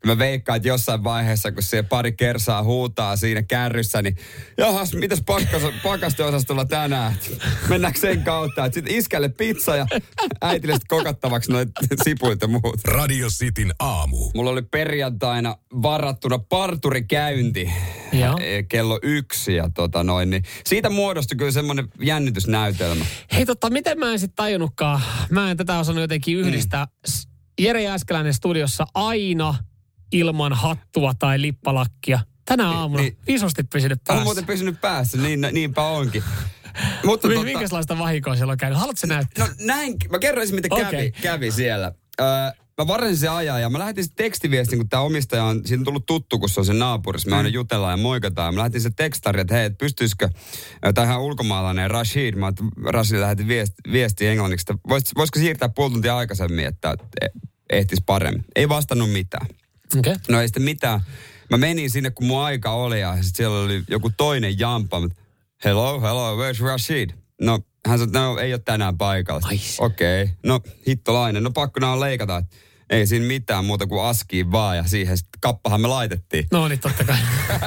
[0.05, 4.15] mä veikkaan, että jossain vaiheessa, kun se pari kersaa huutaa siinä kärryssä, niin
[4.57, 7.13] jahas, mitäs pakkas, pakasteosastolla tänään?
[7.69, 8.65] Mennäänkö sen kautta?
[8.65, 9.85] Että sitten iskälle pizza ja
[10.41, 11.69] äitille sit kokattavaksi noit
[12.03, 12.83] sipulit ja muut.
[12.85, 14.31] Radio Cityn aamu.
[14.35, 17.71] Mulla oli perjantaina varattuna parturikäynti
[18.13, 18.37] Joo.
[18.41, 23.05] eh, kello yksi ja tota noin, niin siitä muodostui kyllä semmoinen jännitysnäytelmä.
[23.33, 26.87] Hei totta, miten mä en sitten tajunnutkaan, mä en tätä osannut jotenkin yhdistää.
[27.07, 29.55] S- Jere Jääskeläinen studiossa aina
[30.11, 32.19] ilman hattua tai lippalakkia.
[32.45, 33.17] Tänä aamuna niin.
[33.27, 34.23] niin, isosti pysynyt On päässä.
[34.23, 36.23] muuten pysynyt päässä, niin, niinpä onkin.
[37.05, 38.79] Mutta Mi- tota- Minkälaista vahinkoa siellä on käynyt?
[38.79, 39.47] Haluatko näyttää?
[39.47, 41.11] No näin, mä kerroin ensin, miten kävi, Okei.
[41.11, 41.91] kävi siellä.
[42.21, 42.27] Öö,
[42.77, 45.85] mä varasin sen ajan ja mä lähetin sen tekstiviestin, kun tämä omistaja on, siitä on
[45.85, 47.29] tullut tuttu, kun se on sen naapurissa.
[47.29, 48.53] Me aina jutellaan ja moikataan.
[48.53, 50.29] Mä lähetin sen tekstari, että hei, et pystyisikö,
[51.03, 52.53] ihan ulkomaalainen Rashid, mä
[52.85, 57.27] Rashid lähetin viesti, viesti englanniksi, että vois, voisiko siirtää puoli tuntia aikaisemmin, että e-
[57.69, 58.45] ehtis paremmin.
[58.55, 59.47] Ei vastannut mitään.
[59.97, 60.15] Okay.
[60.29, 61.01] No ei sitten mitään.
[61.49, 64.97] Mä menin sinne, kun mun aika oli ja sit siellä oli joku toinen jampa.
[65.65, 67.09] Hello, hello, where's Rashid?
[67.41, 69.49] No, hän sanoi, että no, ei ole tänään paikalla.
[69.79, 70.35] Okei, okay.
[70.45, 71.43] no hittolainen.
[71.43, 72.43] No pakko on leikata.
[72.89, 76.47] Ei siinä mitään muuta kuin askiin vaan ja siihen sit kappahan me laitettiin.
[76.51, 77.17] No niin, totta kai.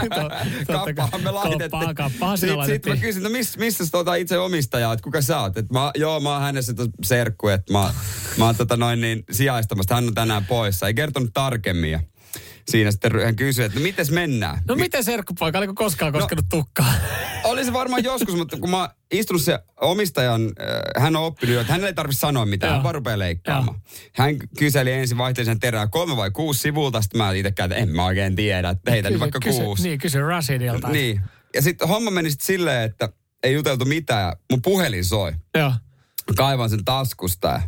[0.67, 0.85] To-.
[0.97, 1.71] Kappahan me laitettiin.
[1.71, 3.01] Kappaa, kappahan Sitten sinä sit mä laitettiin.
[3.01, 5.59] kysyin, no missä, missä tuota itse omistaja, että kuka sä oot?
[5.59, 7.95] Et mä, joo, mä oon hänessä serkku, että mä,
[8.39, 9.95] mä oon tota noin niin sijaistamassa.
[9.95, 10.87] Hän on tänään poissa.
[10.87, 12.12] Ei kertonut tarkemmin.
[12.69, 14.59] Siinä sitten hän kysyi, että no mites mennään?
[14.69, 16.95] No miten serkkupoika, oliko koskaan koskenut tukkaa?
[17.45, 21.73] Oli se varmaan joskus, mutta kun mä istunut se omistajan, äh, hän on oppinut, että
[21.73, 23.81] hän ei tarvitse sanoa mitään, hän vaan rupeaa leikkaamaan.
[24.13, 28.05] Hän kyseli ensin vaihteellisen terää kolme vai kuusi sivulta, sitten mä itsekään, että en mä
[28.05, 29.83] oikein tiedä, että heitä nyt vaikka kysy, kuusi.
[29.83, 30.89] Niin, kysy Rashidilta.
[30.89, 31.21] Niin.
[31.55, 33.09] Ja sitten homma meni sitten silleen, että
[33.43, 35.33] ei juteltu mitään mun puhelin soi.
[35.59, 35.73] Joo.
[36.37, 37.61] Kaivan sen taskusta ja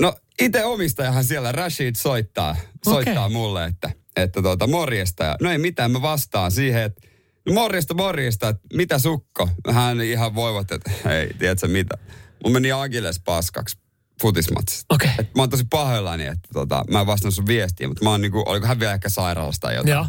[0.00, 3.36] No itse omistajahan siellä Rashid soittaa, soittaa Okei.
[3.36, 5.24] mulle, että, että tuota, morjesta.
[5.24, 7.08] Ja, no ei mitään, mä vastaan siihen, että
[7.46, 9.48] no morjesta, morjesta, että mitä sukko?
[9.72, 11.98] Hän ihan voivat, että ei, tiedätkö mitä.
[12.44, 13.78] Mun meni Akiles paskaksi
[14.22, 14.94] futismatsista.
[14.94, 15.10] Okei.
[15.18, 18.20] Et Mä oon tosi pahoillani, että tota, mä en vastannut sun viestiin, mutta mä oon
[18.20, 19.92] niinku, oliko hän vielä ehkä sairaalasta tai jotain.
[19.92, 20.06] Joo.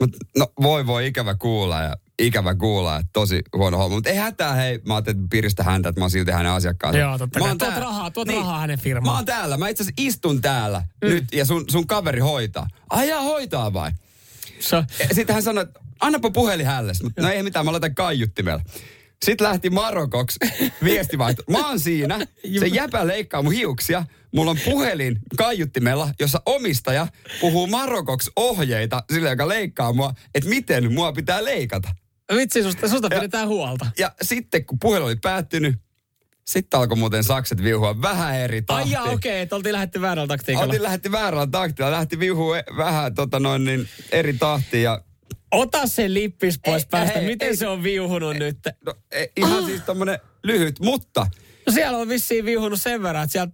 [0.00, 1.96] Mut, no voi voi ikävä kuulla ja
[2.26, 3.96] ikävä kuulla, että tosi huono homma.
[3.96, 6.98] Mutta ei hätää, hei, mä ajattelin, että piristä häntä, että mä oon silti hänen asiakkaansa.
[6.98, 7.56] Joo, totta Mä kai.
[7.56, 9.12] Tuot tää- rahaa- tuot rahaa hänen firmaan.
[9.14, 11.08] Mä oon täällä, mä itse asiassa istun täällä mm.
[11.08, 12.66] nyt ja sun, sun kaveri hoitaa.
[12.90, 13.90] Ai jaa, hoitaa vai?
[14.60, 14.76] Se,
[15.12, 16.92] Sitten hän sanoi, että annapa puhelin hälle.
[17.02, 18.62] Mutta no ei mitään, mä laitan kaiuttimella.
[19.24, 20.38] Sitten lähti Marokoksi
[20.84, 21.42] viestivaihto.
[21.50, 22.18] Mä oon siinä,
[22.60, 24.04] se jäpä leikkaa mun hiuksia.
[24.34, 27.06] mulla on puhelin kaiuttimella, jossa omistaja
[27.40, 31.88] puhuu marokoksi ohjeita sille, joka leikkaa mua, että miten mua pitää leikata.
[32.36, 33.86] Vitsi, susta, susta pidetään huolta.
[33.98, 35.74] Ja sitten kun puhelu oli päättynyt,
[36.46, 38.98] sitten alkoi muuten sakset viuhua vähän eri tahtiin.
[38.98, 40.64] Ai okei, okay, että oltiin lähdetty väärällä taktiikalla.
[40.64, 45.02] Oltiin lähti väärällä taktilla, lähti viuhua e- vähän tota noin, niin eri tahtiin ja
[45.50, 47.18] Ota se lippis pois Ei, päästä.
[47.18, 48.58] hei, Miten ei- se on viuhunut nyt?
[48.86, 51.26] no, e, ihan siis tommonen lyhyt, mutta
[51.66, 53.52] No siellä on vissiin viuhunut sen verran, että sieltä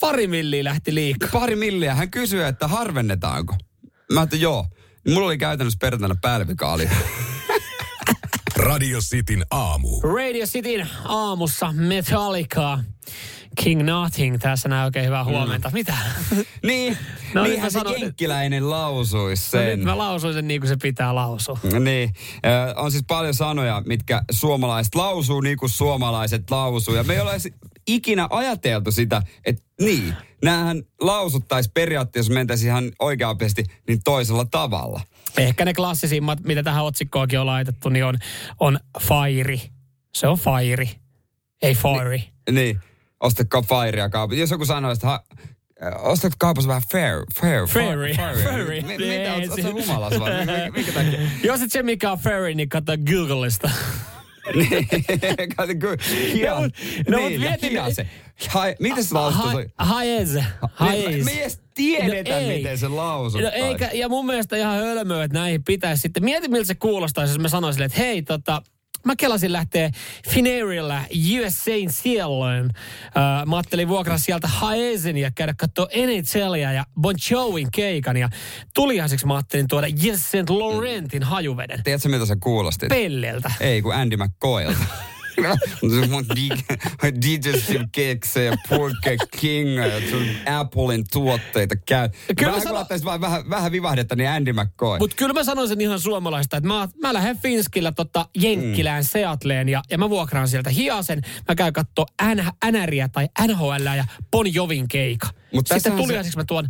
[0.00, 1.28] pari milliä lähti liikaa.
[1.32, 1.94] pari milliä.
[1.94, 3.56] Hän kysyi, että harvennetaanko.
[4.12, 4.66] Mä että joo.
[5.08, 6.88] Mulla oli käytännössä perjantaina pälvikaali.
[8.58, 10.00] Radio Cityn aamu.
[10.00, 12.78] Radio Cityn aamussa Metallica.
[13.62, 14.38] King Nothing.
[14.38, 15.70] Tässä näin oikein hyvää huomenta.
[15.72, 15.94] Mitä?
[16.66, 16.98] niin,
[17.34, 19.78] No, niinhän se sanoin- jenkkiläinen lausuisi No sen.
[19.78, 21.58] nyt mä lausuin sen niin kuin se pitää lausua.
[21.80, 22.12] Niin,
[22.46, 26.94] äh, on siis paljon sanoja, mitkä suomalaiset lausuu niin kuin suomalaiset lausuu.
[26.94, 27.32] Ja me ei ole
[27.88, 35.00] ikinä ajateltu sitä, että niin, näähän lausuttaisiin periaatteessa, jos mentäisiin ihan oikeasti, niin toisella tavalla.
[35.38, 38.18] Ehkä ne klassisimmat, mitä tähän otsikkoonkin on laitettu, niin on,
[38.60, 39.60] on Fire.
[40.14, 40.88] Se on Fire.
[41.62, 42.22] Ei Fire.
[42.50, 42.80] Niin,
[43.20, 44.40] ostakaa fairia kaupassa.
[44.40, 45.24] Jos joku sanoo, että ha,
[45.82, 48.14] äh, ostatko kaupassa vähän fair, fair, Fairy.
[48.44, 48.80] Fairy.
[48.82, 50.30] Mi- Mitä, Ei, oot- oot sä se- humalas vai?
[50.46, 51.20] Mi- Minkä takia?
[51.44, 51.60] Jos
[54.54, 55.96] niin kato, kyllä.
[56.32, 56.60] Hia, No,
[57.08, 58.06] no, niin, ja mietin- hiase.
[58.48, 59.66] Hai, miten se lausutus oli?
[59.78, 60.36] Haez.
[60.72, 61.04] Haez.
[61.18, 62.56] Me, me ei edes tiedetä, No ei.
[62.58, 63.54] miten se No lausutaan.
[63.54, 66.24] eikä, ja mun mielestä ihan hölmöä, että näihin pitäisi sitten.
[66.24, 68.62] Mieti, miltä se kuulostaisi, jos mä sanoisin, että hei, tota,
[69.08, 69.90] mä kelasin lähteä
[70.28, 72.02] Finnairilla US St.
[72.02, 72.64] Cielloin.
[72.64, 78.16] Äh, mä ajattelin vuokraa sieltä Haezen ja käydä katsoa NHLia ja Bon Jovin keikan.
[78.16, 78.28] Ja
[78.74, 80.50] tuliaiseksi mä ajattelin tuoda Yes St.
[80.50, 81.82] Laurentin hajuveden.
[81.82, 82.86] Tiedätkö, mitä se kuulosti?
[82.86, 83.52] Pelleltä.
[83.60, 84.84] Ei, kuin Andy McCoylta.
[86.10, 86.24] Mun
[87.22, 89.68] digestive keksejä ja Burger King
[90.46, 92.08] Applein tuotteita käy.
[92.36, 94.98] Kyllä vähän sano- vaan vähän, vähän vivahdetta, niin Andy McCoy.
[94.98, 99.08] Mutta kyllä mä sanoisin ihan suomalaista, että mä, mä lähden Finskillä tota Jenkkilään, mm.
[99.08, 101.22] Seatleen ja, ja mä vuokraan sieltä hiasen.
[101.48, 102.06] Mä käyn kattoo
[102.72, 105.26] NRiä tai NHL ja Bon Jovin keika.
[105.26, 106.68] Mut Sitten tässähän se- mä tuon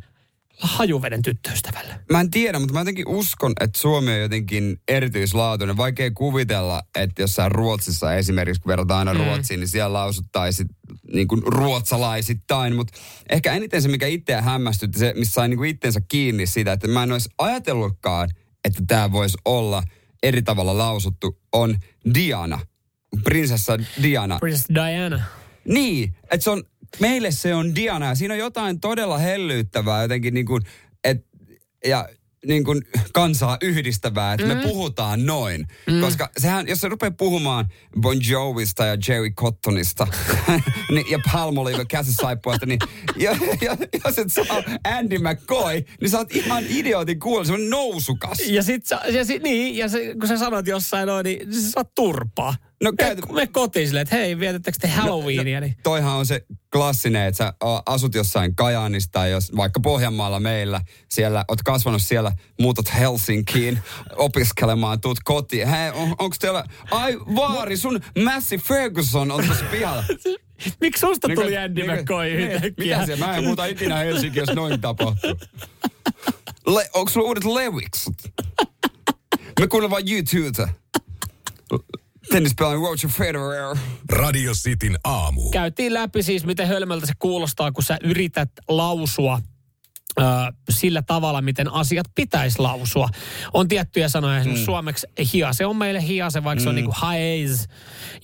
[0.60, 1.94] hajuveden tyttöystävälle.
[2.12, 5.76] Mä en tiedä, mutta mä jotenkin uskon, että Suomi on jotenkin erityislaatuinen.
[5.76, 9.26] Vaikea kuvitella, että jossain Ruotsissa esimerkiksi, kun verrataan aina Mm.
[9.26, 10.68] Ruotsiin, niin siellä lausuttaisiin
[11.12, 12.76] niin kuin ruotsalaisittain.
[12.76, 16.72] Mutta ehkä eniten se, mikä itseä hämmästytti, se, missä sai niin kuin itsensä kiinni siitä,
[16.72, 18.28] että mä en olisi ajatellutkaan,
[18.64, 19.82] että tämä voisi olla
[20.22, 21.76] eri tavalla lausuttu, on
[22.14, 22.60] Diana.
[23.24, 24.38] Prinsessa Diana.
[24.38, 25.22] Princess Diana.
[25.64, 26.62] Niin, että se on,
[27.00, 30.62] meille se on Diana siinä on jotain todella hellyyttävää jotenkin niin kuin,
[31.04, 31.26] et,
[31.86, 32.08] ja
[32.46, 34.56] niin kuin kansaa yhdistävää, että mm.
[34.56, 35.66] me puhutaan noin.
[35.86, 36.00] Mm.
[36.00, 37.66] Koska sehän, jos se rupeaa puhumaan
[38.00, 40.06] Bon Jovista ja Jerry Cottonista
[40.94, 42.78] niin, ja Palmolive käsisaippuasta, niin
[43.16, 48.38] ja, ja, jos et saa Andy McCoy, niin sä oot ihan idiootin kuulla, semmoinen nousukas.
[48.46, 51.70] Ja sit, sä- ja sit niin, ja se, kun sä sanot jossain noin, niin sä
[51.70, 52.54] saat turpaa.
[52.82, 55.60] No Me, käytä- me kotiin silleen, että hei, vietettekö te Halloweenia?
[55.60, 55.76] niin.
[55.82, 57.52] Toihan on se klassinen, että sä
[57.86, 63.78] asut jossain Kajaanissa tai jos, vaikka Pohjanmaalla meillä, siellä, oot kasvanut siellä, muutat Helsinkiin
[64.16, 65.68] opiskelemaan, tuut kotiin.
[65.68, 70.04] Hei, on, onko teillä, ai vaari, sun Massey Ferguson on tuossa pihalla.
[70.80, 72.96] Miksi susta tuli Niin, Andy McCoy niin, yhtäkkiä?
[72.98, 75.34] Mitä se, mä en muuta ikinä Helsinkiin, jos noin tapahtuu.
[76.66, 78.14] Le, onko sulla uudet Leviksut?
[79.60, 80.68] Me kuunnellaan vain YouTubeta.
[82.30, 83.76] Tennispelaaja Roger Federer.
[84.12, 85.50] Radio Cityn aamu.
[85.50, 89.40] Käytiin läpi siis, miten hölmöltä se kuulostaa, kun sä yrität lausua
[90.70, 93.08] sillä tavalla, miten asiat pitäisi lausua.
[93.54, 94.66] On tiettyjä sanoja, esimerkiksi mm.
[94.66, 96.62] suomeksi hiase on meille hiase, vaikka mm.
[96.62, 97.68] se on niin kuin haes.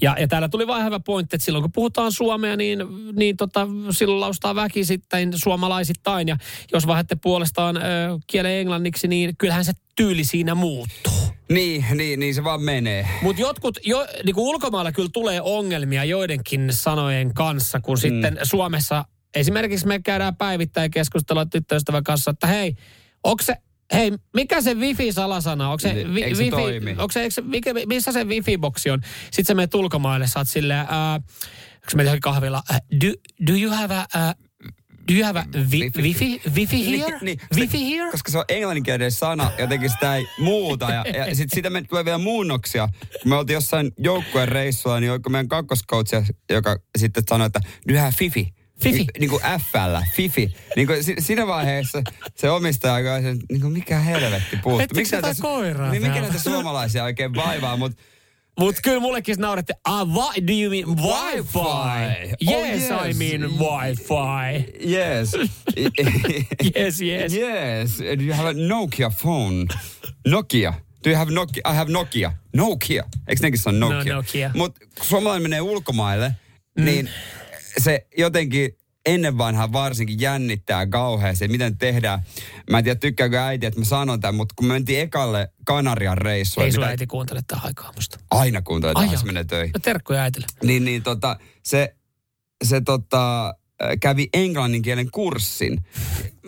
[0.01, 2.79] Ja, ja täällä tuli vain hyvä pointti, että silloin kun puhutaan suomea, niin,
[3.17, 6.29] niin tota, silloin laustaa väkisittain suomalaisittain.
[6.29, 6.37] Ja
[6.73, 7.81] jos vaihdatte puolestaan ö,
[8.27, 11.14] kielen englanniksi, niin kyllähän se tyyli siinä muuttuu.
[11.49, 13.09] Niin, niin, niin se vaan menee.
[13.23, 18.01] Mutta jotkut, jo, niin kuin ulkomailla kyllä tulee ongelmia joidenkin sanojen kanssa, kun mm.
[18.01, 19.05] sitten Suomessa
[19.35, 22.75] esimerkiksi me käydään päivittäin keskustelua tyttöystävän kanssa, että hei,
[23.25, 23.57] onko se,
[23.93, 26.91] hei, mikä se wifi-salasana, onko se, Niin, vi, eikö se wifi, toimi?
[26.91, 29.01] onko se, eikö se mikä, missä se wifi-boksi on?
[29.25, 31.25] Sitten sä menet ulkomaille, sä oot silleen, uh,
[31.99, 33.13] onko se kahvilla, uh, do,
[33.47, 34.45] do you have a, uh,
[35.09, 37.19] do you have a vi, wifi, wifi here?
[37.21, 38.11] Niin, wifi here?
[38.11, 40.91] Koska se on englanninkielinen sana, jotenkin sitä ei muuta.
[40.91, 42.89] Ja, ja sitten siitä me tulee vielä muunnoksia.
[43.23, 46.17] Kun me oltiin jossain joukkueen reissulla, niin oliko meidän kakkoskoutsi,
[46.51, 48.55] joka sitten sanoi, että nyhä fifi.
[48.83, 48.99] Fifi.
[48.99, 50.55] Ni, niin kuin F-llä, Fifi.
[50.77, 52.03] Niin kuin si, siinä vaiheessa
[52.35, 54.81] se omistaja se, niin kuin mikä helvetti puuttuu.
[54.81, 58.03] Ettekö jotain koiraa niin, mikä näitä suomalaisia oikein vaivaa, mutta
[58.61, 61.59] Mut kyllä mullekin naurettiin, ah, what do you mean Wi-Fi?
[61.59, 62.55] Wi-Fi.
[62.55, 63.17] Oh, Yes, I yes.
[63.17, 64.65] mean Wi-Fi.
[64.93, 65.33] Yes.
[66.77, 67.33] Yes, yes.
[67.33, 67.99] yes.
[68.19, 69.67] Do you have a Nokia phone?
[70.29, 70.73] Nokia.
[71.05, 71.61] Do you have Nokia?
[71.65, 72.33] I have Nokia.
[72.57, 73.05] Nokia.
[73.29, 74.05] Eikö nekin se on Nokia?
[74.15, 74.51] No, Nokia.
[74.55, 76.35] Mutta kun suomalainen menee ulkomaille,
[76.79, 76.85] mm.
[76.85, 77.11] niin
[77.79, 82.19] se jotenkin ennen vanhaa varsinkin jännittää kauheasti, miten tehdään.
[82.71, 86.19] Mä en tiedä, tykkääkö äiti, että mä sanon tämän, mutta kun me mentiin ekalle Kanarian
[86.19, 86.65] reissuun.
[86.67, 88.19] Ei sun mitä- äiti kuuntele tähän aikaan musta.
[88.31, 89.71] Aina kuuntelee, Ai että se menee töihin.
[89.75, 90.47] No terkkuja äitille.
[90.63, 91.97] Niin, niin tota, se,
[92.65, 93.55] se tota,
[94.01, 95.85] kävi englannin kielen kurssin.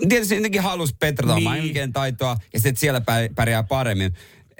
[0.09, 1.73] Tietysti jotenkin halusi petrata Niin.
[1.73, 4.13] kielen taitoa ja sitten siellä pär- pärjää paremmin.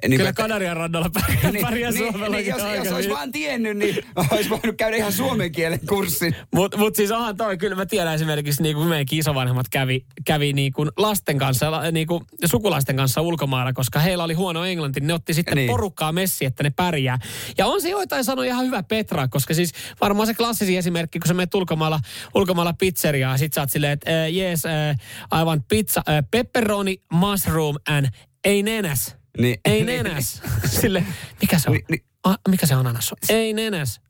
[0.09, 3.17] Niin Kyllä Kanarian rannalla pärjää, niin, pärjää niin, Suomellakin niin, jos, aika jos olisi hyvin.
[3.17, 3.97] vaan tiennyt, niin
[4.33, 6.37] olisi voinut käydä ihan suomen kielen kurssin.
[6.55, 10.53] Mutta mut siis onhan toi, kyllä mä tiedän esimerkiksi, niin kuin meidän isovanhemmat kävi, kävi
[10.53, 15.01] niin kuin lasten kanssa, niin kuin sukulaisten kanssa ulkomailla, koska heillä oli huono englanti.
[15.01, 15.67] Ne otti sitten niin.
[15.67, 15.71] Niin.
[15.71, 17.19] porukkaa messi, että ne pärjää.
[17.59, 21.29] Ja on se joitain sanoa ihan hyvä Petra, koska siis varmaan se klassisin esimerkki, kun
[21.29, 22.01] sä menet ulkomailla,
[22.35, 26.29] ulkomailla pizzeriaan, ja sit sä oot silleen, että uh, yes, uh, I want pizza, uh,
[26.31, 28.07] pepperoni, mushroom and
[28.45, 29.17] ei nenäs.
[29.39, 29.61] Niin.
[29.65, 30.43] Ei nenäs.
[30.81, 31.05] Sille,
[31.41, 31.75] mikä se on?
[31.75, 32.05] Niin, niin.
[32.25, 33.19] Ah, mikä se ananas on?
[33.29, 34.01] Ei nenäs.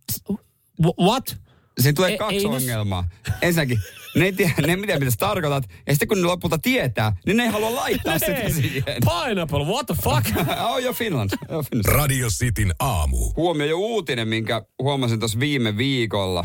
[0.82, 1.36] Wh- What?
[1.80, 3.08] Siinä tulee Ei- kaksi ei ne- ongelmaa.
[3.42, 3.78] Ensinnäkin,
[4.16, 5.64] ne ei tiedä, ne ei tiedä, mitä sä tarkoitat.
[5.86, 8.52] Ja sitten kun ne lopulta tietää, niin ne ei halua laittaa sitä Ei.
[8.52, 8.82] siihen.
[8.84, 10.48] Pineapple, what the fuck?
[10.70, 11.30] oh, jo Finland.
[11.48, 11.96] Oh, Finland.
[11.98, 13.32] Radio Cityn aamu.
[13.36, 16.44] Huomio jo uutinen, minkä huomasin tuossa viime viikolla.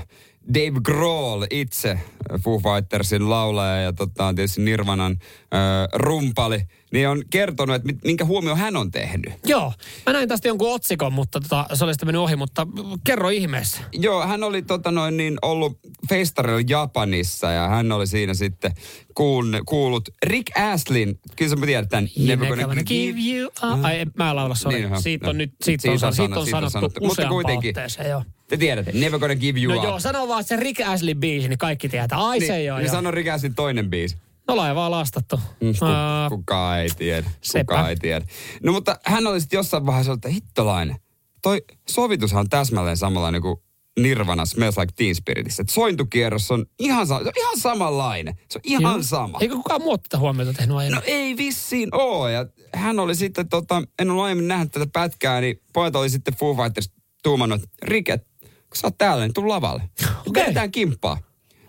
[0.53, 1.99] Dave Grohl itse,
[2.43, 5.59] Foo Fightersin laulaja ja tota, tietysti Nirvanan äh,
[5.93, 6.61] rumpali,
[6.91, 9.33] niin on kertonut, että minkä huomio hän on tehnyt.
[9.45, 9.73] Joo,
[10.05, 12.67] mä näin tästä jonkun otsikon, mutta tota, se oli sitten mennyt ohi, mutta
[13.03, 13.77] kerro ihmeessä.
[13.93, 18.71] Joo, hän oli tota noin, niin ollut festarilla Japanissa ja hän oli siinä sitten
[19.15, 22.09] kuullut, kuullut Rick Astlin, kyllä sä tiedät tämän.
[22.17, 23.85] Never gonna give you up.
[23.85, 24.77] Ai, en- mä en laula, sorry.
[24.79, 25.01] Niin, joo.
[25.01, 25.37] siitä on No.
[25.37, 27.05] nyt, siitä Siitä on sanottu, siitä on sanottu, sanottu.
[27.07, 27.69] Mutta kuitenkin.
[27.69, 28.23] otteeseen, joo.
[28.47, 29.83] Te tiedätte, Never Gonna Give You No Up.
[29.87, 32.19] joo, sano vaan se Rick Astley biisi, niin kaikki tietää.
[32.27, 32.95] Ai niin, se joo, niin joo.
[32.95, 34.17] sano Rick Astlin toinen biisi.
[34.47, 35.39] No laivaa lastattu.
[35.61, 37.31] Mm, ku, Ää, kukaan ei tiedä.
[37.41, 37.63] sepä.
[37.63, 38.25] Kukaan ei tiedä.
[38.63, 40.95] No mutta hän oli sitten jossain vaiheessa, että hittolainen.
[41.41, 43.57] Toi sovitushan on täsmälleen samanlainen kuin
[43.99, 45.61] Nirvana Smells Like Teen Spiritissa.
[45.61, 48.35] Että sointukierros on ihan, se on ihan samanlainen.
[48.49, 49.03] Se on ihan joo.
[49.03, 49.37] sama.
[49.41, 50.95] Eikö kukaan muu tätä huomiota tehnyt aiemmin?
[50.95, 52.27] No ei vissiin oo.
[52.27, 56.35] Ja hän oli sitten, tota, en ole aiemmin nähnyt tätä pätkää, niin pojat oli sitten
[56.35, 56.89] Foo Fighters
[57.23, 59.89] tuumannut, että Rike, kun sä oot täällä, niin tuu lavalle.
[60.27, 60.43] Okei.
[60.43, 61.17] Vedetään kimppaa.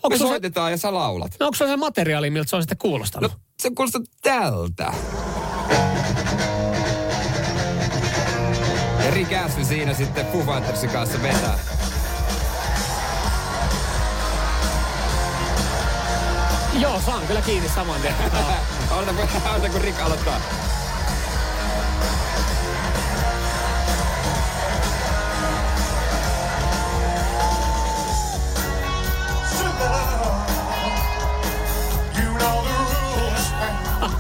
[0.02, 1.32] Onko Me se- soitetaan ja sä laulat.
[1.40, 3.32] No onko se se materiaali, miltä se on sitten kuulostanut?
[3.32, 4.92] No se kuulostaa tältä.
[9.04, 11.58] Ja Rick siinä sitten Foo Fightersin kanssa vetää.
[16.80, 18.14] Joo, saan kyllä kiinni saman tien.
[18.32, 18.98] Joo.
[19.00, 20.40] Ota kun, ota kun Rick aloittaa.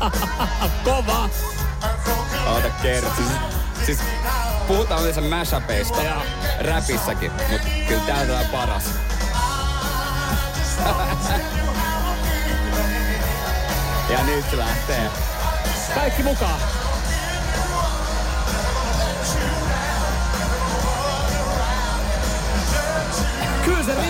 [0.84, 1.28] Kova!
[2.46, 3.10] Ota kerta.
[3.16, 3.28] Siis,
[3.86, 3.98] siis
[4.68, 6.22] puhutaan yleensä mashupeista Joo.
[6.60, 8.84] räpissäkin, mutta kyllä täältä on paras.
[14.12, 15.10] ja nyt lähtee.
[15.94, 16.81] Kaikki mukaan.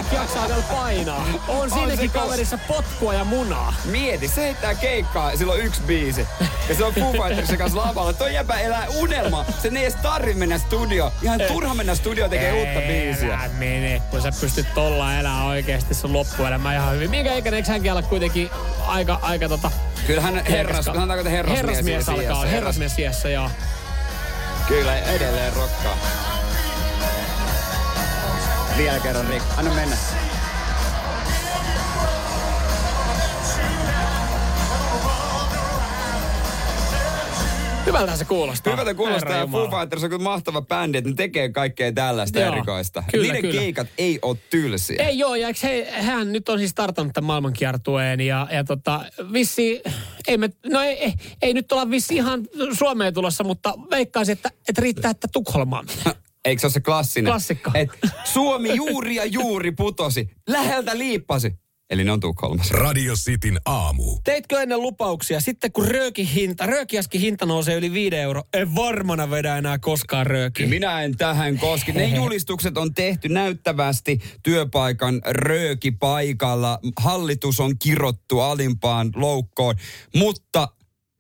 [0.03, 1.27] Se Rick jaksaa vielä painaa.
[1.49, 3.75] On siinäkin se kaverissa potkua ja munaa.
[3.85, 6.27] Mieti, se heittää keikkaa ja sillä on yksi biisi.
[6.69, 8.13] Ja se on Foo Fightersin kanssa lavalla.
[8.13, 9.45] Toi jäpä elää unelma.
[9.63, 11.13] Sen ei edes tarvi mennä studio.
[11.23, 13.35] Ihan turha mennä studio tekee uutta biisiä.
[13.35, 17.11] Älä mene, kun sä pystyt tolla elää oikeesti sun loppuelämä ihan hyvin.
[17.11, 18.51] Minkä ikäinen eikö hänkin olla kuitenkin
[18.87, 19.71] aika, aika tota...
[20.07, 23.51] Kyllähän herras, sanotaanko, että herrasmies, herrasmies alkaa, herrasmies iässä, joo.
[24.69, 25.97] Kyllä, edelleen rokkaa.
[28.77, 29.45] Vielä kerran, Rick.
[29.57, 29.97] Anna mennä.
[37.87, 38.73] Hyvältä se kuulostaa.
[38.73, 39.71] Hyvältä kuulostaa Herra ja Foo.
[39.71, 43.05] Fighters on kyllä mahtava bändi, että ne tekee kaikkea tällaista Joo, erikoista.
[43.11, 43.61] kyllä, Niiden kyllä.
[43.61, 45.05] keikat ei ole tylsiä.
[45.07, 49.83] Ei joo, ja he, hän nyt on siis startannut tämän maailmankiertueen ja, ja tota, vissi,
[50.29, 52.47] ei, me, no ei, ei, ei, nyt olla vissi ihan
[52.79, 55.87] Suomeen tulossa, mutta veikkaisin, että, että riittää, että Tukholmaan.
[56.45, 57.31] Eikö se ole se klassinen?
[57.31, 57.71] Klassikko.
[57.75, 57.91] Et
[58.25, 60.31] Suomi juuri ja juuri putosi.
[60.49, 61.63] Läheltä liippasi.
[61.91, 62.75] Eli ne on Tukholmassa.
[62.75, 64.19] Radio Cityn aamu.
[64.25, 65.41] Teitkö ennen lupauksia?
[65.41, 70.27] Sitten kun röökin hinta, röökiaskin hinta nousee yli 5 euro, en varmana vedä enää koskaan
[70.27, 70.67] röökiä.
[70.67, 71.93] Minä en tähän koski.
[71.93, 76.79] Ne julistukset on tehty näyttävästi työpaikan röökipaikalla.
[76.97, 79.75] Hallitus on kirottu alimpaan loukkoon,
[80.17, 80.69] mutta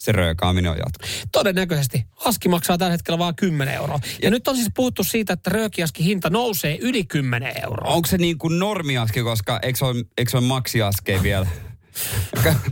[0.04, 1.28] se röökaaminen on jatkunut.
[1.32, 2.06] Todennäköisesti.
[2.24, 4.00] Aski maksaa tällä hetkellä vain 10 euroa.
[4.02, 7.94] Ja, ja nyt on siis puhuttu siitä, että röökiaski hinta nousee yli 10 euroa.
[7.94, 11.46] Onko se niin kuin normiaski, koska eikö se ole, eikö se ole maksiaske vielä?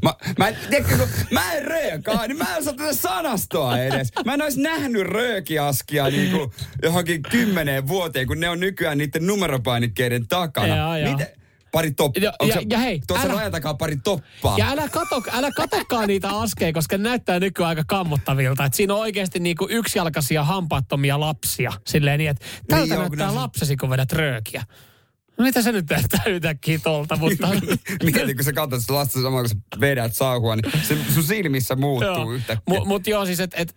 [0.03, 4.13] Mä, mä, en, tiedätkö, kun mä en röökaa, niin mä en saa tätä sanastoa edes.
[4.25, 6.51] Mä en olisi nähnyt röökiaskia niin kuin
[6.83, 10.77] johonkin kymmeneen vuoteen, kun ne on nykyään niiden numeropainikkeiden takana.
[10.77, 11.13] Jaa, jaa.
[11.13, 11.40] Miten,
[11.73, 12.23] pari toppaa.
[12.23, 14.59] Ja- ja- ja hei, Tuossa älä- rajan takaa pari toppaa.
[14.59, 18.65] Ja älä, kato, älä katokaan niitä askeja, koska ne näyttää nykyään aika kammottavilta.
[18.65, 21.73] Et siinä on oikeasti niinku yksijalkaisia hampaattomia lapsia.
[21.87, 24.65] Silleen niin, että tältä Niin joo, kun näyttää on se- lapsesi, kun vedät röökiä.
[25.39, 27.49] No mitä se nyt näyttää yhtäkkiä tolta, mutta...
[28.05, 31.77] Mietin, kun sä katsot sitä lasta samaa, kun sä vedät sauhua, niin se sun silmissä
[31.77, 32.63] muuttuu yhtäkkiä.
[32.69, 33.77] Mutta mut joo, siis et, et,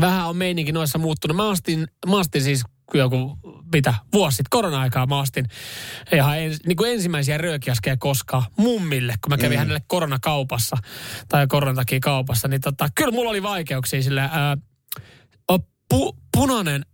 [0.00, 1.36] vähän on meininki noissa muuttunut.
[1.36, 2.62] Mä ostin, mä ostin siis
[2.94, 3.38] joku,
[3.72, 5.46] mitä, vuosi sitten, korona-aikaa mä ostin
[6.12, 9.58] ihan ens, niin kuin ensimmäisiä röökiaskeja koskaan mummille, kun mä kävin mm.
[9.58, 10.76] hänelle koronakaupassa
[11.28, 14.56] tai koronan takia kaupassa, niin tota, kyllä mulla oli vaikeuksia sillä ää,
[15.88, 16.86] pu, punainen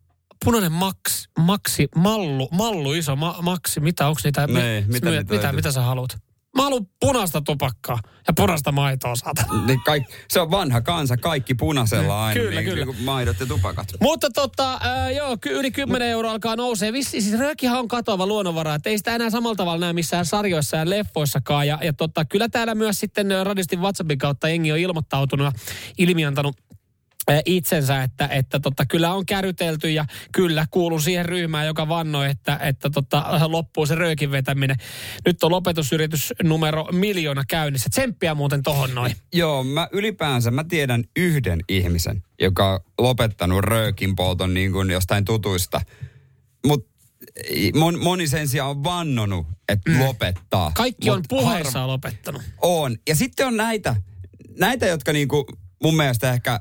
[0.44, 4.46] punainen maks, maksi, mallu, mallu iso, ma, maksi, mitä, onko niitä?
[4.46, 6.18] Nee, Niin, mitä mitä, mitä, mitä sä haluat?
[6.58, 9.66] Mä haluan punaista tupakkaa ja punaista maitoa, saatana.
[9.66, 12.40] Niin kaik, se on vanha kansa, kaikki punaisella aina.
[12.40, 12.84] Kyllä, niin, kyllä.
[12.84, 13.88] Niin maidot ja tupakat.
[14.00, 16.92] Mutta tota, ää, joo, yli 10 euroa alkaa nousee.
[16.92, 20.76] Vissi, siis röökihän on katoava luonnonvara, että ei sitä enää samalla tavalla näe missään sarjoissa
[20.76, 21.66] ja leffoissakaan.
[21.66, 25.52] Ja, ja tota, kyllä täällä myös sitten ö, Radistin WhatsAppin kautta jengi on ilmoittautunut ja
[25.98, 26.56] ilmiantanut
[27.44, 32.58] itsensä, että, että tota, kyllä on kärytelty ja kyllä kuulun siihen ryhmään, joka vannoi, että,
[32.62, 34.76] että tota, loppuu se röökin vetäminen.
[35.26, 37.90] Nyt on lopetusyritys numero miljoona käynnissä.
[37.90, 39.16] Tsemppiä muuten tohon noin.
[39.32, 45.24] Joo, mä ylipäänsä mä tiedän yhden ihmisen, joka on lopettanut röökin polton niin kuin jostain
[45.24, 45.80] tutuista.
[46.66, 46.98] Mutta
[47.74, 50.00] mon, moni sen sijaan on vannonut, että mm.
[50.00, 50.72] lopettaa.
[50.74, 52.42] Kaikki on Mut puheissaan lopettanut.
[52.62, 52.96] On.
[53.08, 53.96] Ja sitten on näitä,
[54.58, 55.46] näitä jotka niinku
[55.82, 56.60] mun mielestä ehkä,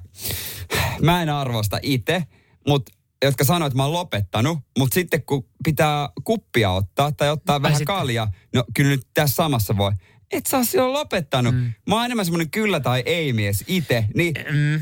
[1.01, 2.23] mä en arvosta itse,
[2.67, 2.91] mutta
[3.23, 7.61] jotka sanoo, että mä oon lopettanut, mutta sitten kun pitää kuppia ottaa tai ottaa Ai
[7.61, 7.95] vähän sitten.
[7.95, 9.91] kaljaa, no kyllä nyt tässä samassa voi.
[10.31, 11.55] Et sä oot silloin lopettanut.
[11.55, 11.73] Mm.
[11.87, 14.81] Mä oon enemmän semmonen kyllä tai ei mies itse, niin Mm.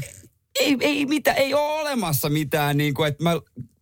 [0.60, 3.32] ei, ei, mitä, ei ole olemassa mitään niin kuin, että mä,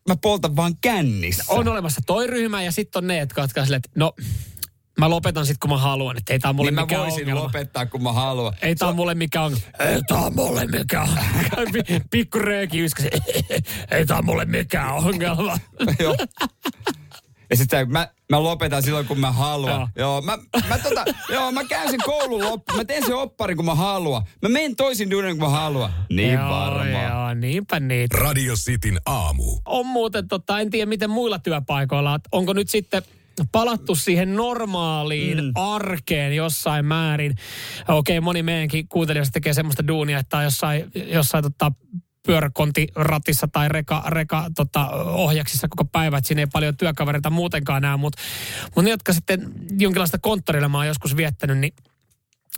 [0.08, 1.44] mä poltan vaan kännissä.
[1.48, 4.14] On olemassa toi ryhmä ja sitten on ne, jotka silleen, että no
[5.00, 7.22] mä lopetan sitten kun mä haluan, että ei tää ole mulle niin mä mikään voisin
[7.22, 7.44] ongelma.
[7.44, 8.54] lopettaa, kun mä haluan.
[8.62, 9.66] Ei tää ole mulle mikään ongelma.
[9.80, 11.10] Ei tää ole mulle mikään
[11.58, 12.06] ongelma.
[12.12, 13.10] Pikku rööki yskäsi.
[13.92, 15.58] Ei tää ole mulle mikään ongelma.
[16.00, 16.16] Joo.
[17.50, 19.72] Ja sitten mä, mä lopetan silloin, kun mä haluan.
[19.80, 19.88] Joo.
[19.96, 20.38] Joo, mä,
[20.70, 22.76] mä, tota, joo, mä käyn sen koulun loppu.
[22.76, 24.24] Mä teen sen opparin, kun mä haluan.
[24.42, 25.94] Mä menen toisin duunin, kun mä haluan.
[26.10, 27.12] Niin joo, varmaan.
[27.12, 28.18] Joo, niinpä niitä.
[28.18, 29.44] Radio Cityn aamu.
[29.66, 33.04] On muuten, tota, en tiedä miten muilla työpaikoilla, että onko nyt sitten
[33.52, 35.52] palattu siihen normaaliin mm.
[35.56, 37.36] arkeen jossain määrin.
[37.88, 41.72] Okei, moni meidänkin kuuntelijoista tekee semmoista duunia, että on jossain, jossain tota,
[42.26, 47.98] pyöräkontiratissa tai reka, reka tota, ohjaksissa koko päivä, että siinä ei paljon työkavereita muutenkaan näe,
[47.98, 48.22] mutta
[48.76, 51.74] mut ne, jotka sitten jonkinlaista konttorilla on joskus viettänyt, niin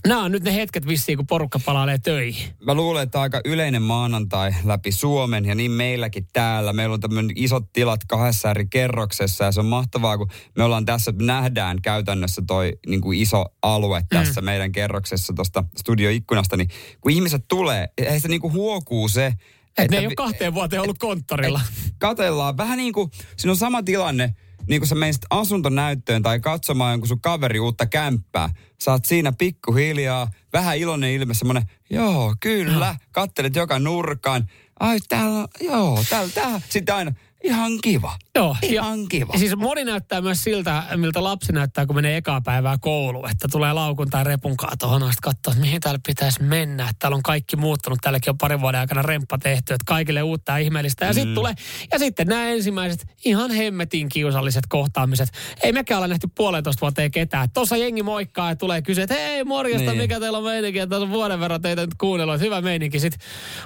[0.07, 2.47] nämä on nyt ne hetket vissiin, kun porukka palailee töihin.
[2.65, 6.73] Mä luulen, että aika yleinen maanantai läpi Suomen ja niin meilläkin täällä.
[6.73, 10.85] Meillä on tämmöinen isot tilat kahdessa eri kerroksessa ja se on mahtavaa, kun me ollaan
[10.85, 14.45] tässä, että nähdään käytännössä toi niin kuin iso alue tässä mm.
[14.45, 16.69] meidän kerroksessa tuosta studioikkunasta, niin
[17.01, 19.33] kun ihmiset tulee, heistä niin kuin huokuu se,
[19.77, 21.61] Et ne ei ole kahteen vuoteen ollut konttorilla.
[21.97, 22.57] katellaan.
[22.57, 24.35] Vähän niin kuin, siinä on sama tilanne,
[24.67, 28.49] niin kuin sä menisit asuntonäyttöön tai katsomaan jonkun sun kaveri uutta kämppää.
[28.83, 34.49] Sä oot siinä pikkuhiljaa, vähän iloinen ilme, semmonen, joo, kyllä, kattelet joka nurkaan.
[34.79, 36.61] Ai, täällä, on- joo, täällä, täällä.
[36.69, 37.11] Sitten aina,
[37.45, 38.17] ihan kiva.
[38.35, 39.33] Joo, Ihan kiva.
[39.33, 43.29] Ja siis moni näyttää myös siltä, miltä lapsi näyttää, kun menee ekaa päivää kouluun.
[43.29, 46.83] Että tulee laukun tai repun kaa tuohon, ja sitten katsoo, että mihin täällä pitäisi mennä.
[46.83, 47.99] Että täällä on kaikki muuttunut.
[48.01, 51.05] Täälläkin on parin vuoden aikana remppa tehty, että kaikille uutta ja ihmeellistä.
[51.05, 51.53] Ja sitten tulee,
[51.93, 55.29] ja sitten nämä ensimmäiset ihan hemmetin kiusalliset kohtaamiset.
[55.63, 57.49] Ei mekään olla nähty puolentoista vuoteen ketään.
[57.53, 59.97] Tuossa jengi moikkaa ja tulee kysyä, että hei morjesta, Niin.
[60.01, 60.79] mikä teillä on meininki.
[60.79, 62.99] Tässä on vuoden verran teitä nyt kuunnellut, hyvä meininki.
[62.99, 63.19] Sitten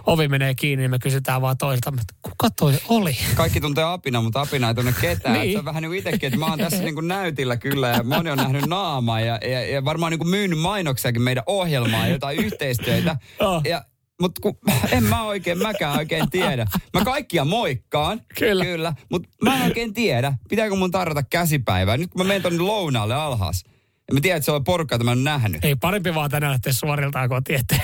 [0.06, 3.18] ovi menee kiinni, niin me kysytään vaan toisilta, että kuka toi oli?
[3.36, 5.40] Kaikki tuntee apina, mutta apina ei tunne ketään.
[5.40, 5.52] Niin.
[5.52, 8.04] Se on vähän niin kuin itsekin, että mä oon tässä niin kuin näytillä kyllä ja
[8.04, 12.14] moni on nähnyt naamaa ja, ja, ja varmaan niin kuin myynyt mainoksiakin meidän ohjelmaa ja
[12.14, 13.16] jotain yhteistyötä.
[13.40, 13.62] Oh.
[13.66, 13.86] Ja,
[14.22, 14.58] mutta kun,
[14.92, 16.68] en mä oikein, mäkään oikein tiedä.
[16.94, 18.22] Mä kaikkia moikkaan.
[18.40, 18.66] Kyllä.
[18.66, 18.94] Kyllä.
[19.10, 21.98] Mutta mä en oikein tiedä, pitääkö mun tarjota käsipäivää.
[21.98, 23.64] Nyt kun mä menen tonne lounaalle alhaas.
[24.08, 25.66] Ja mä tiedän, että se on porukka, jota mä en nähnyt.
[25.66, 27.76] Ei parempi vaan tänään lähteä suoriltaan kotiin, että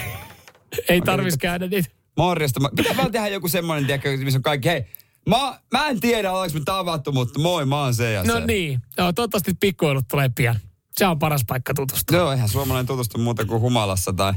[0.89, 1.89] ei tarvitsisi käydä niitä.
[2.17, 2.59] Morjesta.
[2.75, 4.85] Pitää vaan tehdä joku semmoinen, tiedätkö, missä on kaikki, hei,
[5.29, 8.45] mä, mä en tiedä, ollaanko me tavattu, mutta moi, mä oon se ja No se.
[8.45, 10.59] niin, Joo, toivottavasti pikkuilut tulee pian.
[10.91, 12.17] Se on paras paikka tutustua.
[12.17, 14.33] Joo, eihän suomalainen tutustu muuta kuin humalassa tai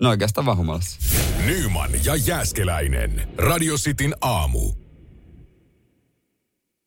[0.00, 0.98] No oikeastaan vaan humalassa.
[1.46, 3.28] Nyman ja Jääskeläinen.
[3.38, 4.72] Radio Cityn aamu.